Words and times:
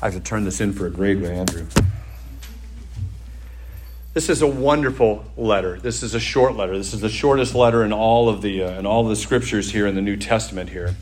I 0.00 0.06
have 0.06 0.14
to 0.14 0.20
turn 0.20 0.44
this 0.44 0.60
in 0.60 0.72
for 0.72 0.86
a 0.86 0.90
grade 0.90 1.20
with 1.20 1.30
Andrew. 1.30 1.66
This 4.14 4.28
is 4.28 4.42
a 4.42 4.46
wonderful 4.46 5.24
letter. 5.36 5.80
This 5.80 6.04
is 6.04 6.14
a 6.14 6.20
short 6.20 6.54
letter. 6.54 6.78
This 6.78 6.94
is 6.94 7.00
the 7.00 7.08
shortest 7.08 7.54
letter 7.54 7.84
in 7.84 7.92
all 7.92 8.28
of 8.28 8.40
the 8.40 8.62
uh, 8.62 8.78
in 8.78 8.86
all 8.86 9.02
of 9.02 9.08
the 9.08 9.16
scriptures 9.16 9.72
here 9.72 9.86
in 9.88 9.96
the 9.96 10.00
New 10.00 10.16
Testament 10.16 10.70
here. 10.70 10.94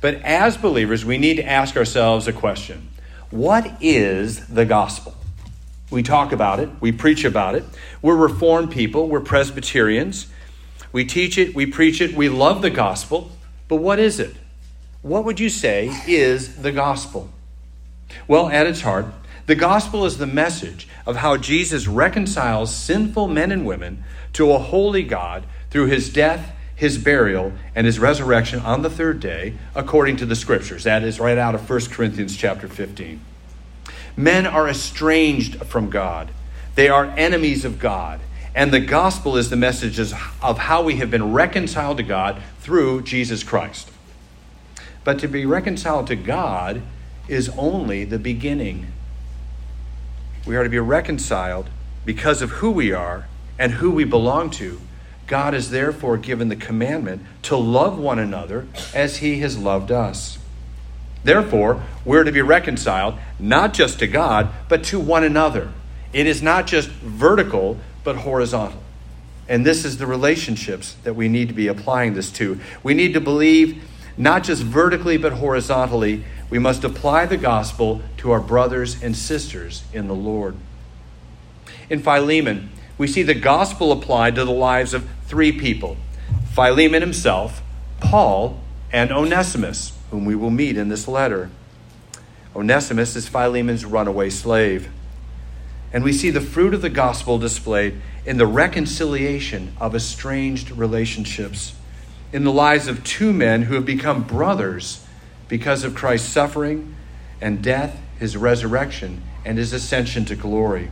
But 0.00 0.14
as 0.22 0.56
believers, 0.56 1.04
we 1.04 1.18
need 1.18 1.36
to 1.36 1.44
ask 1.44 1.76
ourselves 1.76 2.28
a 2.28 2.32
question. 2.32 2.88
What 3.30 3.70
is 3.80 4.46
the 4.46 4.64
gospel? 4.64 5.16
We 5.90 6.04
talk 6.04 6.30
about 6.30 6.60
it, 6.60 6.68
we 6.80 6.92
preach 6.92 7.24
about 7.24 7.56
it. 7.56 7.64
We're 8.00 8.16
reformed 8.16 8.70
people, 8.70 9.08
we're 9.08 9.20
Presbyterians. 9.20 10.28
We 10.92 11.04
teach 11.04 11.36
it, 11.36 11.54
we 11.54 11.66
preach 11.66 12.00
it, 12.00 12.14
we 12.14 12.28
love 12.28 12.62
the 12.62 12.70
gospel. 12.70 13.32
But 13.66 13.76
what 13.76 13.98
is 13.98 14.20
it? 14.20 14.36
What 15.02 15.24
would 15.24 15.40
you 15.40 15.48
say 15.48 15.90
is 16.06 16.62
the 16.62 16.72
gospel? 16.72 17.30
Well, 18.26 18.48
at 18.48 18.66
its 18.66 18.82
heart, 18.82 19.06
the 19.46 19.54
gospel 19.54 20.06
is 20.06 20.18
the 20.18 20.26
message 20.26 20.86
of 21.06 21.16
how 21.16 21.36
Jesus 21.36 21.88
reconciles 21.88 22.74
sinful 22.74 23.28
men 23.28 23.50
and 23.50 23.66
women 23.66 24.04
to 24.34 24.52
a 24.52 24.58
holy 24.58 25.02
God 25.02 25.44
through 25.70 25.86
his 25.86 26.12
death, 26.12 26.54
his 26.76 26.98
burial, 26.98 27.52
and 27.74 27.86
his 27.86 27.98
resurrection 27.98 28.60
on 28.60 28.82
the 28.82 28.90
third 28.90 29.20
day, 29.20 29.54
according 29.74 30.16
to 30.18 30.26
the 30.26 30.36
scriptures. 30.36 30.84
That 30.84 31.02
is 31.02 31.18
right 31.18 31.38
out 31.38 31.54
of 31.54 31.68
1 31.68 31.80
Corinthians 31.86 32.36
chapter 32.36 32.68
15. 32.68 33.20
Men 34.16 34.46
are 34.46 34.68
estranged 34.68 35.64
from 35.64 35.90
God, 35.90 36.30
they 36.74 36.88
are 36.88 37.06
enemies 37.16 37.64
of 37.64 37.78
God. 37.78 38.20
And 38.54 38.72
the 38.72 38.80
gospel 38.80 39.36
is 39.36 39.48
the 39.48 39.56
message 39.56 39.98
of 39.98 40.58
how 40.58 40.82
we 40.82 40.96
have 40.96 41.10
been 41.10 41.32
reconciled 41.32 41.98
to 41.98 42.02
God 42.02 42.42
through 42.60 43.02
Jesus 43.02 43.44
Christ. 43.44 43.90
But 45.04 45.18
to 45.20 45.28
be 45.28 45.46
reconciled 45.46 46.08
to 46.08 46.16
God 46.16 46.82
is 47.30 47.48
only 47.50 48.04
the 48.04 48.18
beginning. 48.18 48.92
We 50.46 50.56
are 50.56 50.64
to 50.64 50.68
be 50.68 50.78
reconciled 50.78 51.70
because 52.04 52.42
of 52.42 52.50
who 52.50 52.70
we 52.70 52.92
are 52.92 53.28
and 53.58 53.72
who 53.72 53.90
we 53.90 54.04
belong 54.04 54.50
to. 54.50 54.80
God 55.26 55.54
has 55.54 55.70
therefore 55.70 56.16
given 56.16 56.48
the 56.48 56.56
commandment 56.56 57.22
to 57.42 57.56
love 57.56 57.96
one 57.98 58.18
another 58.18 58.66
as 58.92 59.18
he 59.18 59.38
has 59.40 59.56
loved 59.56 59.92
us. 59.92 60.38
Therefore, 61.22 61.82
we're 62.04 62.24
to 62.24 62.32
be 62.32 62.42
reconciled 62.42 63.14
not 63.38 63.74
just 63.74 64.00
to 64.00 64.08
God, 64.08 64.48
but 64.68 64.82
to 64.84 64.98
one 64.98 65.22
another. 65.22 65.70
It 66.12 66.26
is 66.26 66.42
not 66.42 66.66
just 66.66 66.88
vertical, 66.88 67.78
but 68.02 68.16
horizontal. 68.16 68.82
And 69.48 69.64
this 69.64 69.84
is 69.84 69.98
the 69.98 70.06
relationships 70.06 70.96
that 71.04 71.14
we 71.14 71.28
need 71.28 71.48
to 71.48 71.54
be 71.54 71.68
applying 71.68 72.14
this 72.14 72.32
to. 72.32 72.58
We 72.82 72.94
need 72.94 73.14
to 73.14 73.20
believe 73.20 73.84
not 74.16 74.44
just 74.44 74.62
vertically, 74.62 75.16
but 75.16 75.34
horizontally. 75.34 76.24
We 76.48 76.58
must 76.58 76.84
apply 76.84 77.26
the 77.26 77.36
gospel 77.36 78.02
to 78.18 78.30
our 78.30 78.40
brothers 78.40 79.02
and 79.02 79.16
sisters 79.16 79.84
in 79.92 80.08
the 80.08 80.14
Lord. 80.14 80.56
In 81.88 82.00
Philemon, 82.00 82.70
we 82.98 83.06
see 83.06 83.22
the 83.22 83.34
gospel 83.34 83.92
applied 83.92 84.34
to 84.34 84.44
the 84.44 84.50
lives 84.50 84.94
of 84.94 85.08
three 85.24 85.52
people 85.52 85.96
Philemon 86.52 87.02
himself, 87.02 87.62
Paul, 88.00 88.60
and 88.92 89.12
Onesimus 89.12 89.92
whom 90.10 90.24
we 90.24 90.34
will 90.34 90.50
meet 90.50 90.76
in 90.76 90.88
this 90.88 91.08
letter. 91.08 91.50
Onesimus 92.54 93.14
is 93.16 93.28
Philemon's 93.28 93.84
runaway 93.84 94.28
slave. 94.28 94.90
And 95.92 96.04
we 96.04 96.12
see 96.12 96.30
the 96.30 96.40
fruit 96.40 96.74
of 96.74 96.82
the 96.82 96.90
gospel 96.90 97.38
displayed 97.38 98.00
in 98.24 98.36
the 98.36 98.46
reconciliation 98.46 99.74
of 99.80 99.94
estranged 99.94 100.70
relationships, 100.72 101.74
in 102.32 102.44
the 102.44 102.52
lives 102.52 102.86
of 102.86 103.02
two 103.04 103.32
men 103.32 103.62
who 103.62 103.74
have 103.74 103.84
become 103.84 104.22
brothers 104.22 105.04
because 105.48 105.84
of 105.84 105.94
Christ's 105.94 106.28
suffering 106.28 106.94
and 107.40 107.62
death, 107.62 108.00
his 108.18 108.36
resurrection, 108.36 109.22
and 109.44 109.58
his 109.58 109.72
ascension 109.72 110.24
to 110.26 110.36
glory. 110.36 110.90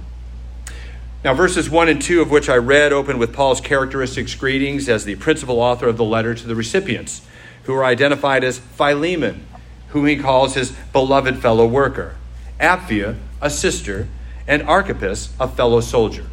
Now, 1.24 1.34
verses 1.34 1.68
1 1.68 1.88
and 1.88 2.00
2 2.00 2.22
of 2.22 2.30
which 2.30 2.48
I 2.48 2.56
read 2.56 2.92
open 2.92 3.18
with 3.18 3.32
Paul's 3.32 3.60
characteristics 3.60 4.34
greetings 4.34 4.88
as 4.88 5.04
the 5.04 5.16
principal 5.16 5.60
author 5.60 5.88
of 5.88 5.96
the 5.96 6.04
letter 6.04 6.34
to 6.34 6.46
the 6.46 6.54
recipients 6.54 7.22
who 7.64 7.74
are 7.74 7.84
identified 7.84 8.44
as 8.44 8.58
Philemon, 8.58 9.44
whom 9.88 10.06
he 10.06 10.16
calls 10.16 10.54
his 10.54 10.72
beloved 10.92 11.38
fellow 11.38 11.66
worker, 11.66 12.14
Apphia, 12.60 13.18
a 13.42 13.50
sister, 13.50 14.08
and 14.46 14.62
Archippus, 14.62 15.34
a 15.38 15.48
fellow 15.48 15.80
soldier. 15.80 16.26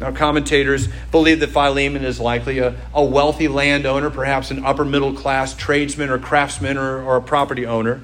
Now, 0.00 0.12
commentators 0.12 0.88
believe 1.10 1.40
that 1.40 1.50
Philemon 1.50 2.04
is 2.04 2.18
likely 2.18 2.58
a, 2.58 2.74
a 2.94 3.04
wealthy 3.04 3.48
landowner, 3.48 4.08
perhaps 4.08 4.50
an 4.50 4.64
upper 4.64 4.84
middle 4.84 5.12
class 5.12 5.54
tradesman 5.54 6.08
or 6.08 6.18
craftsman 6.18 6.78
or, 6.78 7.02
or 7.02 7.16
a 7.16 7.22
property 7.22 7.66
owner. 7.66 8.00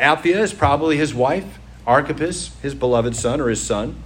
Apphia 0.00 0.40
is 0.40 0.52
probably 0.52 0.96
his 0.96 1.14
wife, 1.14 1.60
Archippus, 1.86 2.56
his 2.60 2.74
beloved 2.74 3.14
son 3.14 3.40
or 3.40 3.48
his 3.48 3.62
son. 3.62 4.02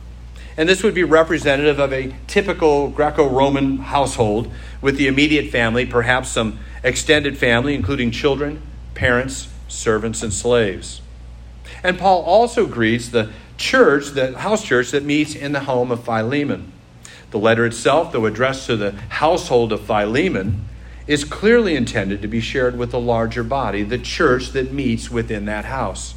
And 0.59 0.69
this 0.69 0.83
would 0.83 0.95
be 0.95 1.05
representative 1.05 1.79
of 1.79 1.91
a 1.93 2.15
typical 2.27 2.89
Greco 2.89 3.29
Roman 3.29 3.79
household 3.79 4.53
with 4.83 4.99
the 4.99 5.07
immediate 5.07 5.51
family, 5.51 5.87
perhaps 5.87 6.29
some 6.31 6.59
extended 6.83 7.39
family, 7.39 7.75
including 7.75 8.11
children, 8.11 8.61
parents, 8.95 9.49
servants, 9.69 10.23
and 10.23 10.33
slaves. 10.33 11.01
And 11.83 11.99
Paul 11.99 12.23
also 12.23 12.67
greets 12.67 13.09
the 13.09 13.31
church, 13.57 14.11
the 14.11 14.37
house 14.39 14.65
church 14.65 14.91
that 14.91 15.03
meets 15.03 15.35
in 15.35 15.53
the 15.53 15.61
home 15.61 15.91
of 15.91 16.05
Philemon. 16.05 16.73
The 17.31 17.39
letter 17.39 17.67
itself, 17.67 18.13
though 18.13 18.27
addressed 18.27 18.67
to 18.67 18.77
the 18.77 18.93
household 18.93 19.73
of 19.73 19.81
Philemon, 19.83 20.65
is 21.07 21.25
clearly 21.25 21.77
intended 21.77 22.23
to 22.23 22.29
be 22.29 22.41
shared 22.41 22.77
with 22.77 22.91
the 22.91 23.01
larger 23.01 23.45
body, 23.45 23.83
the 23.83 23.99
church 23.99 24.51
that 24.51 24.73
meets 24.73 25.11
within 25.11 25.45
that 25.45 25.65
house. 25.65 26.15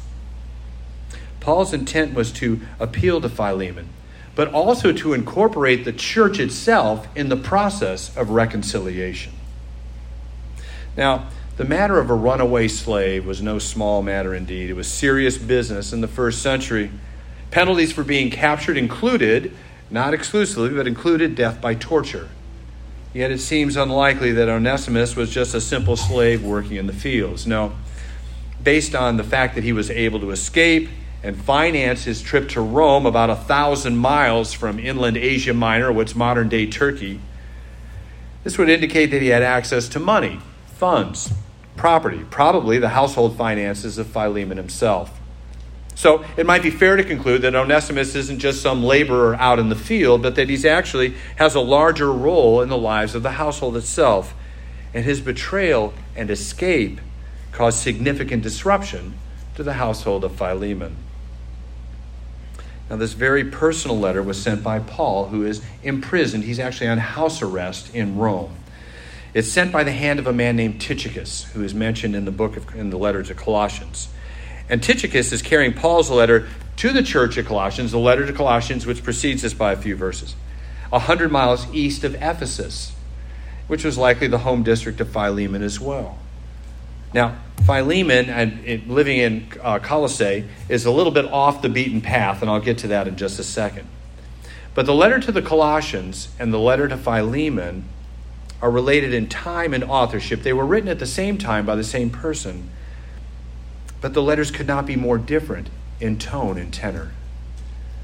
Paul's 1.40 1.72
intent 1.72 2.14
was 2.14 2.32
to 2.32 2.60
appeal 2.78 3.20
to 3.20 3.28
Philemon, 3.28 3.88
but 4.34 4.52
also 4.52 4.92
to 4.92 5.12
incorporate 5.12 5.84
the 5.84 5.92
church 5.92 6.38
itself 6.38 7.08
in 7.16 7.28
the 7.28 7.36
process 7.36 8.14
of 8.16 8.30
reconciliation. 8.30 9.32
Now, 10.96 11.28
the 11.56 11.64
matter 11.64 11.98
of 11.98 12.10
a 12.10 12.14
runaway 12.14 12.68
slave 12.68 13.26
was 13.26 13.42
no 13.42 13.58
small 13.58 14.02
matter 14.02 14.34
indeed. 14.34 14.70
It 14.70 14.74
was 14.74 14.88
serious 14.88 15.38
business 15.38 15.92
in 15.92 16.00
the 16.00 16.08
first 16.08 16.42
century. 16.42 16.90
Penalties 17.50 17.92
for 17.92 18.02
being 18.02 18.30
captured 18.30 18.76
included, 18.76 19.54
not 19.90 20.14
exclusively, 20.14 20.70
but 20.70 20.86
included 20.86 21.34
death 21.34 21.60
by 21.60 21.74
torture. 21.74 22.28
Yet 23.12 23.30
it 23.30 23.38
seems 23.38 23.76
unlikely 23.76 24.32
that 24.32 24.48
Onesimus 24.48 25.16
was 25.16 25.30
just 25.30 25.54
a 25.54 25.60
simple 25.60 25.96
slave 25.96 26.44
working 26.44 26.76
in 26.76 26.86
the 26.86 26.92
fields. 26.92 27.46
No, 27.46 27.72
based 28.62 28.94
on 28.94 29.16
the 29.16 29.24
fact 29.24 29.54
that 29.56 29.64
he 29.64 29.72
was 29.72 29.90
able 29.90 30.20
to 30.20 30.30
escape 30.30 30.88
and 31.22 31.36
finance 31.36 32.04
his 32.04 32.22
trip 32.22 32.48
to 32.50 32.60
Rome, 32.60 33.04
about 33.04 33.28
a 33.28 33.36
thousand 33.36 33.96
miles 33.96 34.52
from 34.52 34.78
inland 34.78 35.16
Asia 35.16 35.52
Minor, 35.52 35.92
what's 35.92 36.14
modern 36.14 36.48
day 36.48 36.66
Turkey, 36.66 37.20
this 38.42 38.56
would 38.56 38.70
indicate 38.70 39.06
that 39.06 39.20
he 39.20 39.28
had 39.28 39.42
access 39.42 39.88
to 39.90 40.00
money 40.00 40.40
funds, 40.66 41.30
property, 41.76 42.24
probably 42.30 42.78
the 42.78 42.88
household 42.88 43.36
finances 43.36 43.98
of 43.98 44.06
Philemon 44.06 44.56
himself. 44.56 45.19
So 46.00 46.24
it 46.38 46.46
might 46.46 46.62
be 46.62 46.70
fair 46.70 46.96
to 46.96 47.04
conclude 47.04 47.42
that 47.42 47.54
Onesimus 47.54 48.14
isn't 48.14 48.38
just 48.38 48.62
some 48.62 48.82
laborer 48.82 49.34
out 49.34 49.58
in 49.58 49.68
the 49.68 49.76
field, 49.76 50.22
but 50.22 50.34
that 50.36 50.48
he 50.48 50.66
actually 50.66 51.14
has 51.36 51.54
a 51.54 51.60
larger 51.60 52.10
role 52.10 52.62
in 52.62 52.70
the 52.70 52.78
lives 52.78 53.14
of 53.14 53.22
the 53.22 53.32
household 53.32 53.76
itself. 53.76 54.32
And 54.94 55.04
his 55.04 55.20
betrayal 55.20 55.92
and 56.16 56.30
escape 56.30 57.02
caused 57.52 57.80
significant 57.80 58.42
disruption 58.42 59.12
to 59.56 59.62
the 59.62 59.74
household 59.74 60.24
of 60.24 60.34
Philemon. 60.36 60.96
Now, 62.88 62.96
this 62.96 63.12
very 63.12 63.44
personal 63.44 63.98
letter 63.98 64.22
was 64.22 64.40
sent 64.40 64.62
by 64.62 64.78
Paul, 64.78 65.26
who 65.26 65.44
is 65.44 65.60
imprisoned. 65.82 66.44
He's 66.44 66.58
actually 66.58 66.88
on 66.88 66.96
house 66.96 67.42
arrest 67.42 67.94
in 67.94 68.16
Rome. 68.16 68.56
It's 69.34 69.48
sent 69.48 69.70
by 69.70 69.84
the 69.84 69.92
hand 69.92 70.18
of 70.18 70.26
a 70.26 70.32
man 70.32 70.56
named 70.56 70.80
Tychicus, 70.80 71.44
who 71.52 71.62
is 71.62 71.74
mentioned 71.74 72.16
in 72.16 72.24
the 72.24 72.30
book 72.30 72.56
of, 72.56 72.74
in 72.74 72.88
the 72.88 72.96
letter 72.96 73.22
to 73.22 73.34
Colossians. 73.34 74.08
And 74.70 74.82
Tychicus 74.82 75.32
is 75.32 75.42
carrying 75.42 75.74
Paul's 75.74 76.10
letter 76.10 76.48
to 76.76 76.92
the 76.92 77.02
church 77.02 77.36
of 77.36 77.46
Colossians, 77.46 77.90
the 77.90 77.98
letter 77.98 78.24
to 78.24 78.32
Colossians, 78.32 78.86
which 78.86 79.02
precedes 79.02 79.42
this 79.42 79.52
by 79.52 79.72
a 79.72 79.76
few 79.76 79.96
verses, 79.96 80.36
a 80.92 81.00
hundred 81.00 81.32
miles 81.32 81.66
east 81.74 82.04
of 82.04 82.14
Ephesus, 82.14 82.92
which 83.66 83.84
was 83.84 83.98
likely 83.98 84.28
the 84.28 84.38
home 84.38 84.62
district 84.62 85.00
of 85.00 85.10
Philemon 85.10 85.62
as 85.62 85.80
well. 85.80 86.18
Now, 87.12 87.36
Philemon, 87.66 88.30
and 88.30 88.86
living 88.86 89.18
in 89.18 89.48
uh, 89.60 89.80
Colossae, 89.80 90.46
is 90.68 90.86
a 90.86 90.90
little 90.90 91.12
bit 91.12 91.24
off 91.26 91.62
the 91.62 91.68
beaten 91.68 92.00
path, 92.00 92.40
and 92.40 92.50
I'll 92.50 92.60
get 92.60 92.78
to 92.78 92.88
that 92.88 93.08
in 93.08 93.16
just 93.16 93.40
a 93.40 93.44
second. 93.44 93.88
But 94.74 94.86
the 94.86 94.94
letter 94.94 95.18
to 95.18 95.32
the 95.32 95.42
Colossians 95.42 96.28
and 96.38 96.54
the 96.54 96.58
letter 96.58 96.86
to 96.86 96.96
Philemon 96.96 97.84
are 98.62 98.70
related 98.70 99.12
in 99.12 99.28
time 99.28 99.74
and 99.74 99.82
authorship. 99.82 100.42
They 100.42 100.52
were 100.52 100.64
written 100.64 100.88
at 100.88 101.00
the 101.00 101.06
same 101.06 101.38
time 101.38 101.66
by 101.66 101.74
the 101.74 101.84
same 101.84 102.10
person, 102.10 102.70
but 104.00 104.14
the 104.14 104.22
letters 104.22 104.50
could 104.50 104.66
not 104.66 104.86
be 104.86 104.96
more 104.96 105.18
different 105.18 105.68
in 106.00 106.18
tone 106.18 106.58
and 106.58 106.72
tenor. 106.72 107.12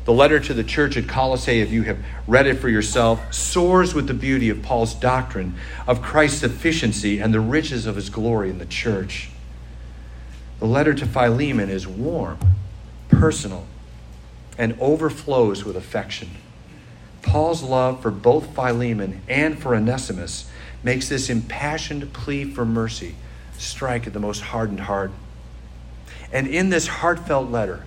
The 0.05 0.13
letter 0.13 0.39
to 0.39 0.55
the 0.55 0.63
church 0.63 0.97
at 0.97 1.09
Colossae, 1.09 1.61
if 1.61 1.73
you 1.73 1.83
have 1.83 1.99
read 2.29 2.47
it 2.47 2.61
for 2.61 2.69
yourself, 2.69 3.35
soars 3.35 3.93
with 3.93 4.07
the 4.07 4.15
beauty 4.15 4.51
of 4.51 4.63
Paul's 4.63 4.95
doctrine 4.95 5.57
of 5.87 6.01
Christ's 6.01 6.41
sufficiency 6.41 7.19
and 7.19 7.35
the 7.35 7.41
riches 7.41 7.87
of 7.87 7.97
his 7.97 8.09
glory 8.09 8.51
in 8.51 8.59
the 8.59 8.67
church. 8.67 9.31
The 10.61 10.67
letter 10.67 10.95
to 10.95 11.07
Philemon 11.07 11.71
is 11.71 11.89
warm, 11.89 12.39
personal 13.09 13.67
and 14.59 14.77
overflows 14.81 15.65
with 15.65 15.77
affection. 15.77 16.31
Paul's 17.23 17.63
love 17.63 18.01
for 18.01 18.11
both 18.11 18.55
Philemon 18.55 19.23
and 19.29 19.59
for 19.59 19.75
Onesimus 19.75 20.49
makes 20.83 21.09
this 21.09 21.29
impassioned 21.29 22.13
plea 22.13 22.45
for 22.45 22.65
mercy 22.65 23.17
strike 23.59 24.07
at 24.07 24.13
the 24.13 24.21
most 24.21 24.41
hardened 24.41 24.81
heart. 24.81 25.11
And 26.33 26.47
in 26.47 26.71
this 26.71 26.87
heartfelt 26.87 27.51
letter, 27.51 27.85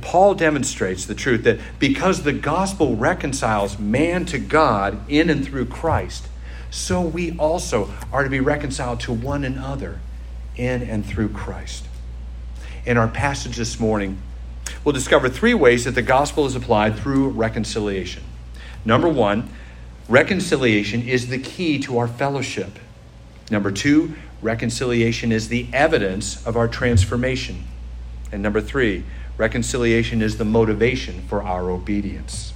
Paul 0.00 0.34
demonstrates 0.34 1.06
the 1.06 1.14
truth 1.14 1.44
that 1.44 1.60
because 1.78 2.22
the 2.22 2.32
gospel 2.32 2.96
reconciles 2.96 3.78
man 3.78 4.26
to 4.26 4.38
God 4.38 5.00
in 5.08 5.30
and 5.30 5.44
through 5.44 5.66
Christ, 5.66 6.28
so 6.70 7.00
we 7.00 7.36
also 7.38 7.90
are 8.12 8.24
to 8.24 8.30
be 8.30 8.40
reconciled 8.40 9.00
to 9.00 9.12
one 9.12 9.44
another 9.44 10.00
in 10.56 10.82
and 10.82 11.04
through 11.06 11.28
Christ. 11.30 11.86
In 12.84 12.96
our 12.96 13.08
passage 13.08 13.56
this 13.56 13.78
morning, 13.78 14.18
we'll 14.82 14.92
discover 14.92 15.28
three 15.28 15.54
ways 15.54 15.84
that 15.84 15.94
the 15.94 16.02
gospel 16.02 16.46
is 16.46 16.56
applied 16.56 16.96
through 16.96 17.28
reconciliation. 17.28 18.24
Number 18.84 19.08
one, 19.08 19.48
reconciliation 20.08 21.02
is 21.02 21.28
the 21.28 21.38
key 21.38 21.78
to 21.80 21.98
our 21.98 22.08
fellowship. 22.08 22.78
Number 23.50 23.70
two, 23.70 24.14
reconciliation 24.40 25.30
is 25.30 25.48
the 25.48 25.68
evidence 25.72 26.44
of 26.44 26.56
our 26.56 26.66
transformation. 26.66 27.64
And 28.32 28.42
number 28.42 28.60
three, 28.60 29.04
reconciliation 29.36 30.22
is 30.22 30.38
the 30.38 30.44
motivation 30.44 31.22
for 31.28 31.42
our 31.42 31.70
obedience. 31.70 32.52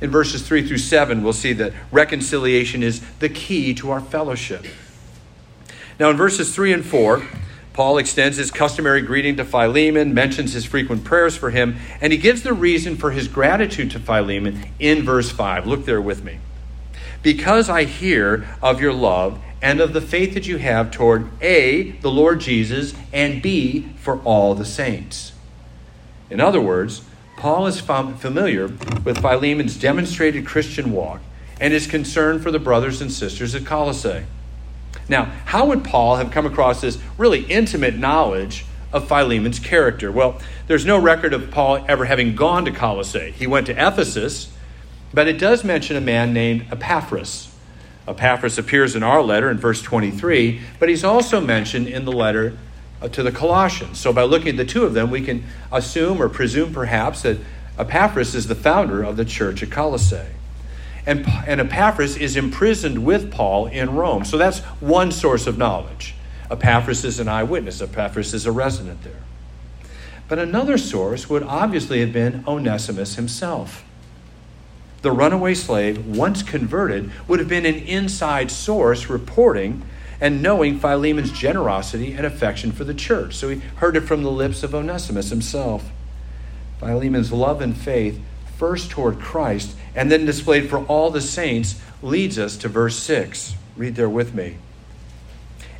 In 0.00 0.10
verses 0.10 0.46
3 0.46 0.66
through 0.66 0.78
7, 0.78 1.22
we'll 1.22 1.32
see 1.32 1.52
that 1.54 1.72
reconciliation 1.90 2.82
is 2.82 3.00
the 3.18 3.28
key 3.28 3.74
to 3.74 3.90
our 3.90 4.00
fellowship. 4.00 4.64
Now, 5.98 6.10
in 6.10 6.16
verses 6.16 6.54
3 6.54 6.72
and 6.72 6.84
4, 6.84 7.22
Paul 7.72 7.98
extends 7.98 8.36
his 8.36 8.50
customary 8.50 9.02
greeting 9.02 9.36
to 9.36 9.44
Philemon, 9.44 10.14
mentions 10.14 10.52
his 10.52 10.64
frequent 10.64 11.04
prayers 11.04 11.36
for 11.36 11.50
him, 11.50 11.76
and 12.00 12.12
he 12.12 12.18
gives 12.18 12.42
the 12.42 12.52
reason 12.52 12.96
for 12.96 13.10
his 13.10 13.26
gratitude 13.28 13.90
to 13.92 13.98
Philemon 13.98 14.64
in 14.78 15.02
verse 15.02 15.30
5. 15.30 15.66
Look 15.66 15.84
there 15.84 16.00
with 16.00 16.22
me. 16.22 16.38
Because 17.22 17.68
I 17.68 17.84
hear 17.84 18.46
of 18.62 18.80
your 18.80 18.92
love 18.92 19.40
and 19.64 19.80
of 19.80 19.94
the 19.94 20.00
faith 20.02 20.34
that 20.34 20.46
you 20.46 20.58
have 20.58 20.90
toward 20.90 21.26
A, 21.42 21.92
the 22.02 22.10
Lord 22.10 22.38
Jesus, 22.38 22.92
and 23.14 23.40
B, 23.40 23.88
for 23.96 24.18
all 24.18 24.54
the 24.54 24.64
saints. 24.66 25.32
In 26.28 26.38
other 26.38 26.60
words, 26.60 27.02
Paul 27.38 27.66
is 27.66 27.80
familiar 27.80 28.66
with 29.04 29.22
Philemon's 29.22 29.78
demonstrated 29.78 30.44
Christian 30.44 30.92
walk 30.92 31.22
and 31.58 31.72
his 31.72 31.86
concern 31.86 32.40
for 32.40 32.50
the 32.50 32.58
brothers 32.58 33.00
and 33.00 33.10
sisters 33.10 33.54
at 33.54 33.64
Colossae. 33.64 34.24
Now, 35.08 35.32
how 35.46 35.64
would 35.64 35.82
Paul 35.82 36.16
have 36.16 36.30
come 36.30 36.44
across 36.44 36.82
this 36.82 36.98
really 37.16 37.44
intimate 37.46 37.96
knowledge 37.96 38.66
of 38.92 39.08
Philemon's 39.08 39.60
character? 39.60 40.12
Well, 40.12 40.42
there's 40.66 40.84
no 40.84 40.98
record 40.98 41.32
of 41.32 41.50
Paul 41.50 41.82
ever 41.88 42.04
having 42.04 42.36
gone 42.36 42.66
to 42.66 42.70
Colossae. 42.70 43.30
He 43.30 43.46
went 43.46 43.66
to 43.68 43.72
Ephesus, 43.72 44.52
but 45.14 45.26
it 45.26 45.38
does 45.38 45.64
mention 45.64 45.96
a 45.96 46.02
man 46.02 46.34
named 46.34 46.66
Epaphras. 46.70 47.53
Epaphras 48.06 48.58
appears 48.58 48.94
in 48.94 49.02
our 49.02 49.22
letter 49.22 49.50
in 49.50 49.58
verse 49.58 49.80
23, 49.82 50.60
but 50.78 50.88
he's 50.88 51.04
also 51.04 51.40
mentioned 51.40 51.88
in 51.88 52.04
the 52.04 52.12
letter 52.12 52.56
uh, 53.00 53.08
to 53.08 53.22
the 53.22 53.32
Colossians. 53.32 53.98
So, 53.98 54.12
by 54.12 54.22
looking 54.22 54.48
at 54.48 54.56
the 54.56 54.64
two 54.64 54.84
of 54.84 54.94
them, 54.94 55.10
we 55.10 55.22
can 55.22 55.44
assume 55.72 56.20
or 56.20 56.28
presume 56.28 56.72
perhaps 56.72 57.22
that 57.22 57.38
Epaphras 57.78 58.34
is 58.34 58.46
the 58.46 58.54
founder 58.54 59.02
of 59.02 59.16
the 59.16 59.24
church 59.24 59.62
at 59.62 59.70
Colossae 59.70 60.34
and, 61.06 61.26
and 61.46 61.60
Epaphras 61.60 62.16
is 62.16 62.36
imprisoned 62.36 63.04
with 63.04 63.30
Paul 63.30 63.66
in 63.66 63.94
Rome. 63.94 64.24
So 64.24 64.38
that's 64.38 64.60
one 64.80 65.12
source 65.12 65.46
of 65.46 65.58
knowledge. 65.58 66.14
Epaphras 66.50 67.04
is 67.04 67.20
an 67.20 67.28
eyewitness, 67.28 67.80
Epaphras 67.80 68.32
is 68.32 68.46
a 68.46 68.52
resident 68.52 69.02
there. 69.02 69.22
But 70.28 70.38
another 70.38 70.78
source 70.78 71.28
would 71.28 71.42
obviously 71.42 72.00
have 72.00 72.12
been 72.12 72.44
Onesimus 72.46 73.16
himself. 73.16 73.84
The 75.04 75.10
mm-hmm. 75.10 75.18
runaway 75.18 75.54
slave, 75.54 76.06
once 76.06 76.42
converted, 76.42 77.12
would 77.28 77.38
have 77.38 77.48
been 77.48 77.66
an 77.66 77.74
inside 77.74 78.50
source 78.50 79.10
reporting 79.10 79.82
and 80.18 80.42
knowing 80.42 80.80
Philemon's 80.80 81.30
generosity 81.30 82.14
and 82.14 82.24
affection 82.24 82.72
for 82.72 82.84
the 82.84 82.94
church. 82.94 83.34
So 83.34 83.50
he 83.50 83.60
heard 83.76 83.98
it 83.98 84.00
from 84.00 84.22
the 84.22 84.30
lips 84.30 84.62
of 84.62 84.74
Onesimus 84.74 85.28
himself. 85.28 85.90
Philemon's 86.80 87.32
love 87.32 87.60
and 87.60 87.76
faith 87.76 88.18
first 88.56 88.90
toward 88.90 89.20
Christ 89.20 89.76
and 89.94 90.10
then 90.10 90.24
displayed 90.24 90.70
for 90.70 90.78
all 90.86 91.10
the 91.10 91.20
saints 91.20 91.78
leads 92.00 92.38
us 92.38 92.56
to 92.56 92.68
verse 92.68 92.96
6. 92.96 93.56
Read 93.76 93.96
there 93.96 94.08
with 94.08 94.32
me. 94.32 94.56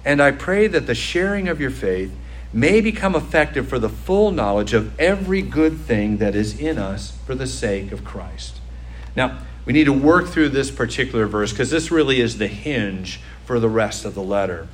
And 0.05 0.21
I 0.21 0.33
pray 0.33 0.67
that 0.67 0.87
the 0.87 0.95
sharing 0.95 1.49
of 1.49 1.63
your 1.63 1.71
faith 1.71 2.13
may 2.53 2.83
become 2.83 3.17
effective 3.17 3.67
for 3.67 3.79
the 3.79 3.89
full 3.89 4.33
knowledge 4.33 4.75
of 4.75 5.01
every 5.01 5.41
good 5.41 5.79
thing 5.79 6.19
that 6.19 6.35
is 6.35 6.61
in 6.61 6.77
us 6.77 7.17
for 7.25 7.35
the 7.35 7.47
sake 7.47 7.91
of 7.91 8.05
Christ. 8.05 8.61
Now, 9.17 9.39
we 9.65 9.73
need 9.73 9.85
to 9.85 9.93
work 9.93 10.29
through 10.29 10.51
this 10.51 10.71
particular 10.71 11.27
verse 11.27 11.51
because 11.51 11.71
this 11.71 11.91
really 11.91 12.21
is 12.21 12.39
the 12.39 12.49
hinge 12.49 13.21
for 13.45 13.59
the 13.59 13.69
rest 13.69 14.05
of 14.05 14.15
the 14.15 14.23
letter. 14.23 14.69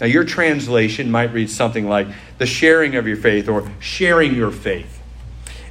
Now, 0.00 0.06
your 0.06 0.24
translation 0.24 1.10
might 1.10 1.32
read 1.32 1.50
something 1.50 1.86
like 1.88 2.08
the 2.38 2.46
sharing 2.46 2.96
of 2.96 3.06
your 3.06 3.16
faith 3.16 3.48
or 3.48 3.70
sharing 3.80 4.34
your 4.34 4.50
faith. 4.50 5.00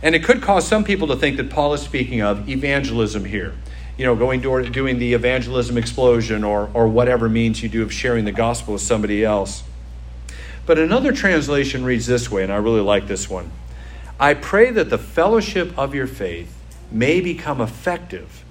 And 0.02 0.16
it 0.16 0.24
could 0.24 0.42
cause 0.42 0.68
some 0.68 0.84
people 0.84 1.08
to 1.08 1.16
think 1.16 1.38
that 1.38 1.50
Paul 1.50 1.74
is 1.74 1.82
speaking 1.82 2.22
of 2.22 2.48
evangelism 2.48 3.26
here. 3.26 3.54
You 3.98 4.06
know, 4.06 4.16
going 4.16 4.40
door, 4.40 4.62
doing 4.62 4.98
the 4.98 5.14
evangelism 5.14 5.78
explosion 5.78 6.44
or, 6.44 6.70
or 6.74 6.88
whatever 6.88 7.28
means 7.28 7.62
you 7.62 7.68
do 7.68 7.84
of 7.84 7.92
sharing 7.92 8.24
the 8.24 8.32
gospel 8.32 8.74
with 8.74 8.82
somebody 8.82 9.26
else. 9.26 9.64
But 10.66 10.78
another 10.78 11.12
translation 11.12 11.84
reads 11.84 12.06
this 12.06 12.32
way, 12.32 12.44
and 12.44 12.54
I 12.54 12.58
really 12.58 12.82
like 12.82 13.08
this 13.08 13.30
one 13.30 13.52
I 14.20 14.36
pray 14.36 14.70
that 14.72 14.90
the 14.90 14.98
fellowship 14.98 15.78
of 15.78 15.96
your 15.96 16.08
faith 16.08 16.59
may 16.92 17.22
become 17.22 17.62
effective 17.62 18.44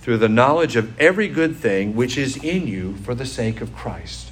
through 0.00 0.18
the 0.18 0.28
knowledge 0.28 0.76
of 0.76 0.98
every 1.00 1.28
good 1.28 1.56
thing 1.56 1.94
which 1.94 2.16
is 2.16 2.36
in 2.36 2.66
you 2.66 2.96
for 2.96 3.14
the 3.14 3.26
sake 3.26 3.60
of 3.60 3.74
Christ. 3.74 4.30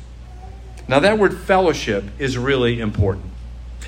Now, 0.89 1.01
that 1.01 1.19
word 1.19 1.37
fellowship 1.37 2.05
is 2.19 2.39
really 2.39 2.81
important. 2.81 3.27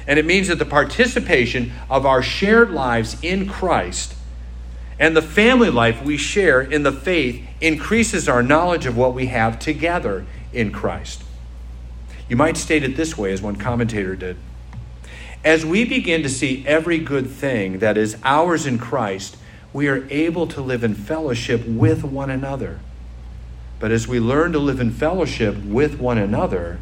And 0.07 0.19
it 0.19 0.25
means 0.25 0.49
that 0.49 0.59
the 0.59 0.65
participation 0.65 1.73
of 1.89 2.05
our 2.07 2.23
shared 2.23 2.71
lives 2.71 3.17
in 3.23 3.49
Christ 3.49 4.15
and 4.99 5.17
the 5.17 5.23
family 5.23 5.71
life 5.71 6.03
we 6.03 6.17
share 6.17 6.61
in 6.61 6.83
the 6.83 6.93
faith 6.93 7.47
increases 7.61 8.29
our 8.29 8.43
knowledge 8.43 8.87
of 8.87 8.97
what 8.97 9.15
we 9.15 9.27
have 9.27 9.59
together 9.59 10.27
in 10.53 10.73
Christ. 10.73 11.23
You 12.29 12.37
might 12.37 12.57
state 12.57 12.83
it 12.83 12.97
this 12.97 13.17
way, 13.17 13.33
as 13.33 13.41
one 13.41 13.57
commentator 13.57 14.17
did. 14.17 14.37
As 15.45 15.65
we 15.65 15.85
begin 15.85 16.23
to 16.23 16.29
see 16.29 16.65
every 16.67 16.99
good 16.99 17.31
thing 17.31 17.79
that 17.79 17.97
is 17.97 18.17
ours 18.25 18.67
in 18.67 18.79
Christ, 18.79 19.37
we 19.73 19.89
are 19.89 20.07
able 20.11 20.47
to 20.49 20.61
live 20.61 20.83
in 20.83 20.95
fellowship 20.95 21.67
with 21.67 22.03
one 22.03 22.31
another. 22.31 22.81
But 23.79 23.93
as 23.93 24.09
we 24.09 24.19
learn 24.19 24.53
to 24.53 24.59
live 24.59 24.81
in 24.81 24.91
fellowship 24.91 25.57
with 25.63 26.01
one 26.01 26.19
another, 26.19 26.79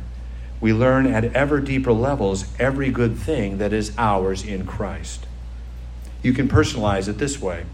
we 0.61 0.73
learn 0.73 1.07
at 1.07 1.25
ever 1.37 1.61
deeper 1.61 1.93
levels 1.93 2.47
every 2.59 2.91
good 2.91 3.19
thing 3.19 3.59
that 3.59 3.75
is 3.75 3.93
ours 3.99 4.43
in 4.43 4.67
Christ. 4.67 5.27
You 6.23 6.33
can 6.33 6.49
personalize 6.49 7.09
it 7.09 7.19
this 7.19 7.41
way 7.41 7.67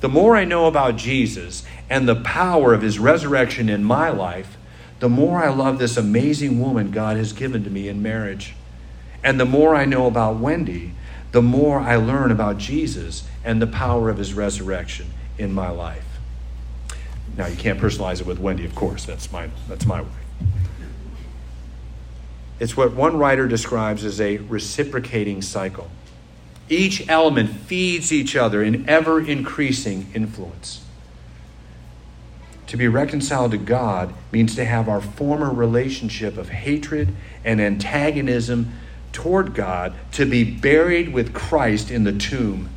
The 0.00 0.08
more 0.08 0.36
I 0.36 0.44
know 0.44 0.66
about 0.66 0.96
Jesus 0.96 1.62
and 1.88 2.08
the 2.08 2.16
power 2.16 2.74
of 2.74 2.82
his 2.82 2.98
resurrection 2.98 3.68
in 3.68 3.84
my 3.84 4.08
life, 4.08 4.56
the 4.98 5.08
more 5.08 5.44
I 5.44 5.50
love 5.50 5.78
this 5.78 5.96
amazing 5.96 6.60
woman 6.60 6.90
God 6.90 7.16
has 7.16 7.32
given 7.32 7.62
to 7.62 7.70
me 7.70 7.88
in 7.88 8.02
marriage. 8.02 8.54
And 9.22 9.38
the 9.38 9.44
more 9.44 9.74
I 9.74 9.84
know 9.84 10.06
about 10.06 10.36
Wendy, 10.36 10.92
the 11.32 11.42
more 11.42 11.80
I 11.80 11.96
learn 11.96 12.30
about 12.30 12.58
Jesus 12.58 13.28
and 13.44 13.60
the 13.60 13.66
power 13.66 14.08
of 14.08 14.18
his 14.18 14.32
resurrection 14.32 15.06
in 15.36 15.52
my 15.52 15.70
life. 15.70 16.04
Now, 17.36 17.46
you 17.46 17.56
can't 17.56 17.78
personalize 17.78 18.20
it 18.20 18.26
with 18.26 18.38
Wendy, 18.38 18.64
of 18.64 18.74
course. 18.74 19.04
That's 19.04 19.30
my, 19.30 19.50
that's 19.68 19.86
my 19.86 20.02
way. 20.02 20.08
It's 22.58 22.76
what 22.76 22.92
one 22.92 23.16
writer 23.16 23.46
describes 23.46 24.04
as 24.04 24.20
a 24.20 24.38
reciprocating 24.38 25.42
cycle. 25.42 25.88
Each 26.68 27.08
element 27.08 27.50
feeds 27.50 28.12
each 28.12 28.34
other 28.34 28.62
in 28.62 28.88
ever 28.88 29.20
increasing 29.24 30.08
influence. 30.14 30.84
To 32.66 32.76
be 32.76 32.88
reconciled 32.88 33.52
to 33.52 33.58
God 33.58 34.12
means 34.30 34.54
to 34.56 34.64
have 34.64 34.88
our 34.88 35.00
former 35.00 35.50
relationship 35.50 36.36
of 36.36 36.50
hatred 36.50 37.14
and 37.44 37.60
antagonism 37.60 38.72
toward 39.18 39.52
God 39.52 39.94
to 40.12 40.24
be 40.24 40.44
buried 40.44 41.12
with 41.12 41.34
Christ 41.34 41.90
in 41.90 42.04
the 42.04 42.12
tomb 42.12 42.70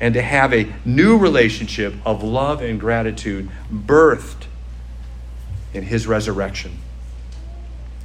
and 0.00 0.14
to 0.14 0.22
have 0.22 0.54
a 0.54 0.72
new 0.86 1.18
relationship 1.18 1.94
of 2.06 2.22
love 2.22 2.62
and 2.62 2.80
gratitude 2.80 3.50
birthed 3.70 4.46
in 5.74 5.82
his 5.82 6.06
resurrection. 6.06 6.78